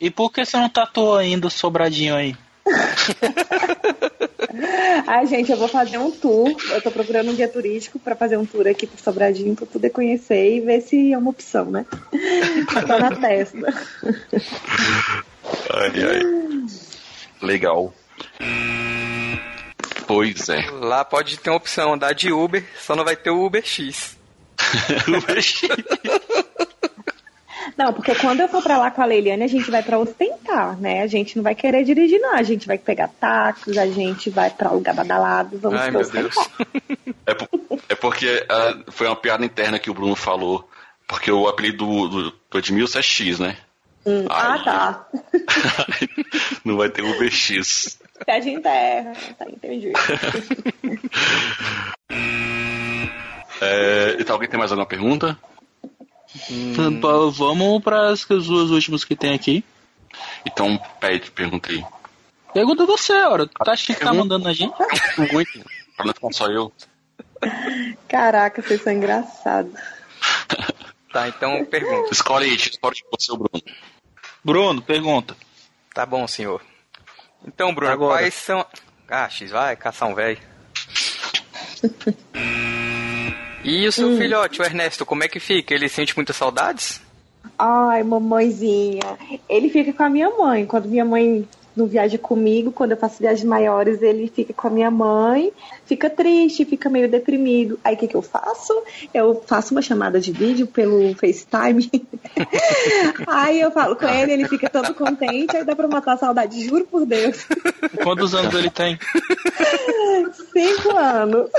[0.00, 2.34] E por que você não tatuou ainda o sobradinho aí?
[5.06, 6.54] Ai, gente, eu vou fazer um tour.
[6.70, 9.90] Eu tô procurando um guia turístico pra fazer um tour aqui pro Sobradinho pra poder
[9.90, 11.84] conhecer e ver se é uma opção, né?
[12.86, 13.58] Tá na testa.
[15.70, 16.20] ai, ai.
[17.42, 17.92] Legal.
[20.06, 20.68] Pois é.
[20.70, 24.16] Lá pode ter uma opção, andar de Uber, só não vai ter o Uber X.
[27.76, 30.76] Não, porque quando eu for pra lá com a Leiliane, a gente vai pra ostentar,
[30.78, 31.00] né?
[31.02, 32.34] A gente não vai querer dirigir, não.
[32.34, 36.10] A gente vai pegar táxis, a gente vai pra lugar badalado, vamos Ai, pra meu
[36.10, 36.36] Deus.
[36.36, 36.66] ostentar.
[37.24, 37.48] É, por-
[37.88, 40.68] é porque ah, foi uma piada interna que o Bruno falou.
[41.06, 43.56] Porque o apelido do, do, do Edmilson é X, né?
[44.04, 45.06] Hum, ah, tá.
[46.64, 47.30] Não vai ter Uber
[48.22, 48.26] X.
[48.26, 49.12] Pede em terra.
[49.38, 49.92] Tá, entendi.
[53.64, 55.38] É, então, alguém tem mais alguma pergunta?
[57.00, 59.64] Pô, Vamos para as duas últimas que tem aqui.
[60.44, 61.84] Então, pede, perguntei.
[62.52, 63.46] Pergunta você, ora.
[63.46, 64.74] Tu acha que tá mandando a gente?
[65.32, 65.64] Muito.
[65.96, 66.72] Pra não ficar só eu.
[68.08, 69.72] Caraca, vocês são engraçados.
[71.12, 72.12] Tá, então pergunta.
[72.12, 73.62] Escolhe aí, escolhe você, o Bruno.
[74.44, 75.36] Bruno, pergunta.
[75.94, 76.60] Tá bom, senhor.
[77.46, 78.18] Então, Bruno, Agora.
[78.20, 78.64] quais são.
[79.08, 80.38] Ah, X, vai, caçar um velho.
[83.64, 84.18] E o seu Hum.
[84.18, 85.72] filhote, o Ernesto, como é que fica?
[85.72, 87.00] Ele sente muitas saudades?
[87.56, 89.16] Ai, mamãezinha.
[89.48, 90.66] Ele fica com a minha mãe.
[90.66, 94.70] Quando minha mãe não viaja comigo, quando eu faço viagens maiores, ele fica com a
[94.70, 95.52] minha mãe,
[95.86, 97.78] fica triste, fica meio deprimido.
[97.82, 98.72] Aí o que, que eu faço?
[99.12, 101.90] Eu faço uma chamada de vídeo pelo FaceTime.
[103.26, 106.64] aí eu falo com ele, ele fica todo contente, aí dá pra matar a saudade,
[106.66, 107.46] juro por Deus.
[108.02, 108.98] Quantos anos ele tem?
[110.52, 111.50] Cinco anos.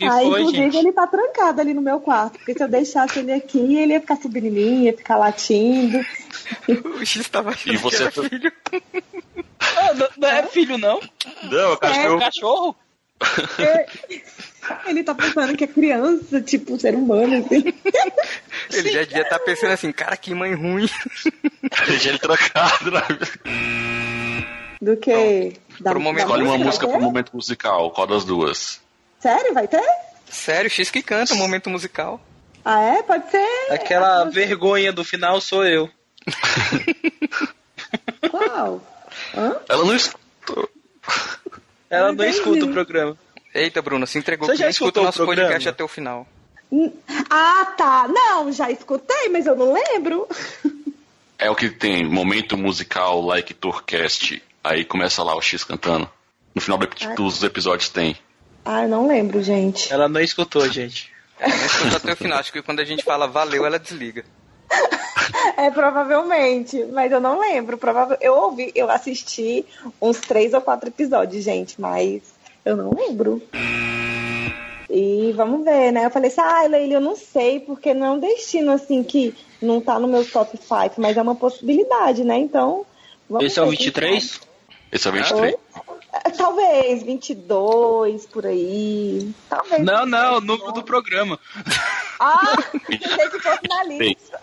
[0.00, 0.76] Que Aí, foi, inclusive, gente?
[0.78, 2.38] ele tá trancado ali no meu quarto.
[2.38, 5.98] Porque se eu deixasse ele aqui, ele ia ficar subindo em mim, ia ficar latindo.
[6.96, 8.10] O X tava E você.
[8.10, 8.50] filho.
[9.60, 10.98] Ah, não, não é filho, não?
[11.42, 12.74] Não, É um cachorro?
[14.86, 17.64] Ele tá pensando que é criança, tipo, ser humano, assim.
[18.72, 20.88] Ele já devia estar pensando assim, cara, que mãe ruim.
[21.88, 23.02] Deixa ele trocado, né?
[24.80, 25.54] Do que?
[25.80, 27.90] Da, pro momento- da Escolhe uma música pro momento musical.
[27.90, 28.80] Qual das duas?
[29.20, 29.82] Sério, vai ter?
[30.28, 32.20] Sério, X que canta, momento musical.
[32.64, 33.02] Ah, é?
[33.02, 33.46] Pode ser.
[33.72, 35.88] Aquela vergonha do final sou eu.
[38.30, 38.82] Qual?
[39.36, 39.56] Hã?
[39.68, 40.68] Ela não escutou.
[41.88, 43.16] Ela não escuta o programa.
[43.54, 45.48] Eita, Bruno, se entregou Você que já não escuta escutou o nosso programa?
[45.48, 46.26] podcast até o final.
[47.28, 48.06] Ah, tá.
[48.08, 50.28] Não, já escutei, mas eu não lembro.
[51.38, 54.40] É o que tem momento musical like Tourcast.
[54.62, 56.08] Aí começa lá o X cantando.
[56.54, 58.16] No final ep- dos episódios tem.
[58.64, 59.92] Ah, eu não lembro, gente.
[59.92, 61.10] Ela não escutou, gente.
[61.38, 62.38] É, não escuta até o final.
[62.38, 64.24] Acho que quando a gente fala valeu, ela desliga.
[65.56, 67.76] É, provavelmente, mas eu não lembro.
[67.76, 68.16] Provável...
[68.20, 69.64] Eu ouvi, eu assisti
[70.00, 72.22] uns três ou quatro episódios, gente, mas
[72.64, 73.42] eu não lembro.
[74.88, 76.06] E vamos ver, né?
[76.06, 79.34] Eu falei assim, ah, Leila, eu não sei, porque não é um destino assim que
[79.62, 82.38] não tá no meu top 5, mas é uma possibilidade, né?
[82.38, 82.84] Então.
[83.28, 84.40] Vamos Esse é o ver, quem 23?
[84.90, 85.40] Esse é o sabe.
[85.50, 85.56] 23.
[86.12, 89.32] É, Talvez, 22, por aí.
[89.48, 89.82] Talvez.
[89.84, 91.38] Não, não, o número do programa.
[92.18, 92.56] Ah,
[92.86, 93.98] pensei que fosse na Tem.
[93.98, 94.38] lista.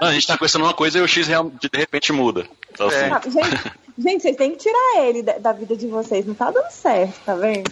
[0.00, 2.46] Ah, a gente tá conversando uma coisa e o X real- de repente muda.
[2.72, 6.26] Então, assim, Ah, gente, gente, vocês têm que tirar ele da, da vida de vocês.
[6.26, 7.70] Não tá dando certo, tá vendo?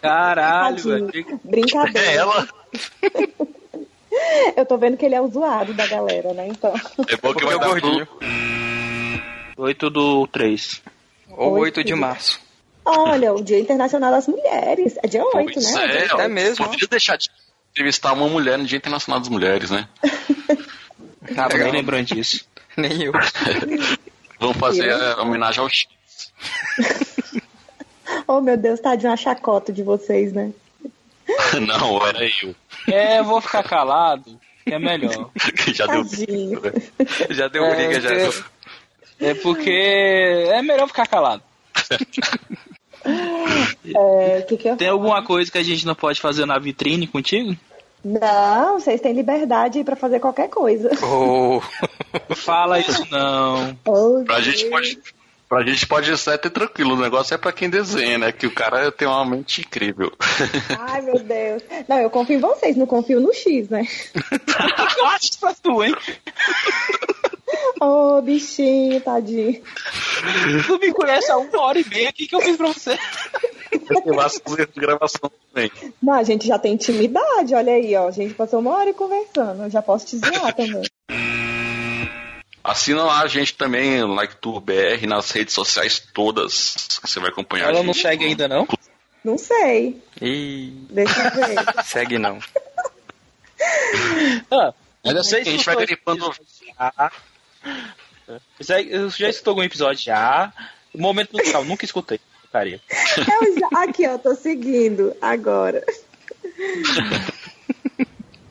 [0.00, 1.06] Caralho, Tadinho.
[1.10, 1.40] velho.
[1.44, 1.98] Brincadeira.
[2.08, 2.48] É ela.
[4.56, 6.46] Eu tô vendo que ele é o zoado da galera, né?
[6.46, 6.72] Então.
[7.08, 8.06] É bom que Porque vai é dar gordinho.
[9.56, 10.82] 8 do 3.
[11.36, 12.40] Ou Oito 8 de março.
[12.84, 14.94] Olha, o Dia Internacional das Mulheres.
[15.02, 16.06] É dia 8, Pois né?
[16.18, 16.64] é, É mesmo.
[16.64, 17.28] Poderia deixar de
[17.72, 19.88] entrevistar uma mulher no Dia Internacional das Mulheres, né?
[21.38, 22.44] Ah, nem lembrando disso.
[22.76, 23.12] Nem eu.
[24.38, 25.88] Vamos fazer a homenagem ao X.
[28.26, 30.52] Oh, meu Deus, tá de uma chacota de vocês, né?
[31.66, 32.54] Não, era eu.
[32.86, 35.30] É, eu vou ficar calado, que é melhor.
[35.72, 36.60] Já deu Tadinho.
[37.30, 38.44] Já deu É, briga, já.
[39.18, 41.42] Porque- É porque é melhor ficar calado.
[43.06, 44.76] É, que que eu...
[44.78, 47.54] Tem alguma coisa que a gente não pode fazer na vitrine contigo?
[48.02, 50.90] Não, vocês têm liberdade pra fazer qualquer coisa.
[51.04, 51.60] Oh.
[52.34, 53.76] Fala isso não.
[53.84, 54.98] Oh, Pra gente pode.
[55.48, 58.32] Pra gente pode ser até tranquilo, o negócio é pra quem desenha, né?
[58.32, 60.10] Que o cara tem uma mente incrível.
[60.80, 61.62] Ai, meu Deus.
[61.86, 63.86] Não, eu confio em vocês, não confio no X, né?
[64.98, 65.94] Eu acho que faz tu, hein?
[67.80, 69.62] Oh, bichinho, tadinho.
[70.66, 72.98] Tu me conhece há uma hora e meia, o que, que eu fiz pra você?
[74.06, 75.70] Eu acho que de gravação também.
[76.02, 78.08] Não, a gente já tem intimidade, olha aí, ó.
[78.08, 79.64] A gente passou uma hora conversando.
[79.64, 80.82] Eu já posso te zoar também.
[82.62, 86.98] Assina lá a gente também, Like Tour BR, nas redes sociais todas.
[87.02, 88.02] que Você vai acompanhar a Ela não gente.
[88.02, 88.66] segue ainda, não?
[89.22, 90.02] Não sei.
[90.20, 91.56] Ih, Deixa eu ver.
[91.84, 92.38] segue não.
[94.50, 94.72] Ah,
[95.04, 96.34] Mas assim, a gente vai gripando.
[97.64, 98.40] Já.
[98.60, 100.52] Já- Eu já escutou algum episódio já.
[100.92, 102.20] O momento musical, nunca escutei.
[102.42, 102.80] Putaria.
[103.18, 103.68] Eu já...
[103.82, 105.84] Aqui, ó, tô seguindo agora.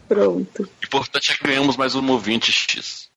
[0.08, 0.64] Pronto.
[0.64, 3.10] O importante é que ganhamos mais um ouvinte X.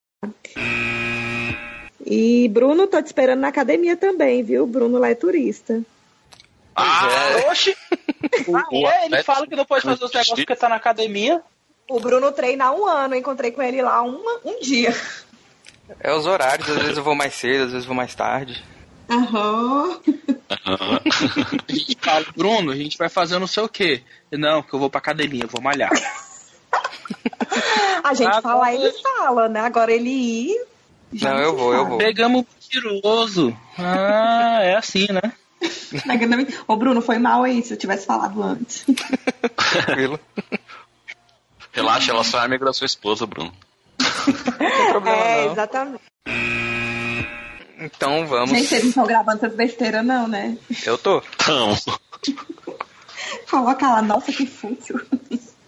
[2.05, 4.67] E Bruno, tô te esperando na academia também, viu?
[4.67, 5.83] Bruno lá é turista.
[6.75, 7.09] Ah,
[7.51, 7.77] Oxi!
[8.55, 11.43] Ah, o é, ele fala que não pode fazer os negócios porque tá na academia.
[11.89, 14.95] O Bruno treina há um ano, eu encontrei com ele lá uma, um dia.
[16.01, 18.63] É os horários, às vezes eu vou mais cedo, às vezes eu vou mais tarde.
[19.09, 20.01] Aham.
[21.69, 24.03] A gente fala, Bruno, a gente vai fazer não sei o quê.
[24.33, 25.91] Não, porque eu vou pra academia, eu vou malhar.
[28.03, 29.61] A gente Agora- fala, ele fala, né?
[29.61, 30.67] Agora ele ir.
[31.13, 31.91] Não, eu vou, eu sabe.
[31.91, 31.99] vou.
[31.99, 33.57] Pegamos o mentiroso.
[33.79, 35.33] Ah, é assim, né?
[36.67, 38.85] Ô, Bruno, foi mal aí se eu tivesse falado antes.
[39.85, 40.19] Tranquilo.
[41.73, 43.53] Relaxa, ela só é amiga da sua esposa, Bruno.
[44.27, 45.53] Não tem problema é, não.
[45.53, 46.03] exatamente.
[47.79, 48.51] Então vamos.
[48.51, 50.57] Gente, vocês não estão gravando essas besteiras, não, né?
[50.85, 51.23] Eu tô.
[51.35, 51.77] Então,
[53.51, 55.01] Coloca lá, nossa, que fútil.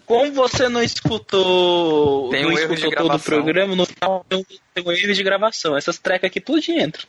[0.06, 3.34] Como você não escutou, Tem não um erro escutou de todo o gravação.
[3.42, 4.44] programa, no final tem um,
[4.88, 5.76] um erro de gravação.
[5.76, 7.02] Essas trecas aqui tudo entra.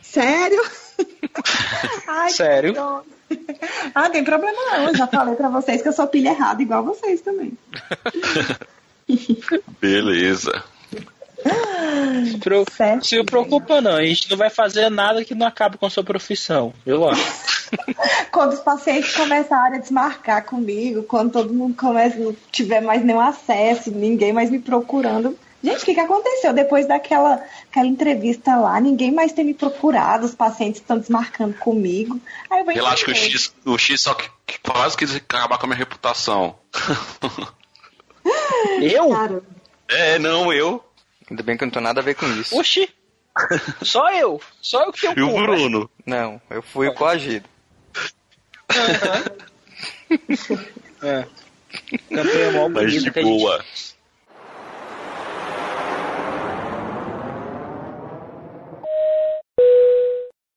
[0.00, 0.62] Sério?
[2.08, 2.74] Ai, Sério?
[3.94, 4.88] Ah, não tem problema não.
[4.88, 7.52] Eu já falei pra vocês que eu sou pilha errada, igual vocês também.
[9.78, 10.64] beleza.
[12.30, 13.06] Se, pro- Certo.
[13.06, 16.02] se preocupa não, a gente não vai fazer nada que não acabe com a sua
[16.02, 16.72] profissão.
[16.84, 17.22] Eu acho.
[18.32, 23.20] Quando os pacientes começarem a desmarcar comigo, quando todo mundo começa, não tiver mais nenhum
[23.20, 25.38] acesso, ninguém mais me procurando.
[25.62, 26.52] Gente, o que, que aconteceu?
[26.52, 32.18] Depois daquela aquela entrevista lá, ninguém mais tem me procurado, os pacientes estão desmarcando comigo.
[32.48, 33.14] Aí eu vou Relaxa que o.
[33.14, 36.54] X, o X só que, que quase quis acabar com a minha reputação.
[38.80, 39.10] Eu?
[39.10, 39.42] Cara,
[39.88, 40.84] é, não, eu.
[41.30, 42.58] Ainda bem que eu não tenho nada a ver com isso.
[42.58, 42.88] Oxi!
[43.82, 44.40] Só eu.
[44.60, 45.32] Só eu que tenho E o.
[45.32, 45.90] Bruno?
[46.04, 47.48] Não, eu fui coagido.
[51.00, 51.26] É.
[52.12, 53.64] Campanha mal Mas de bonita que a gente boa.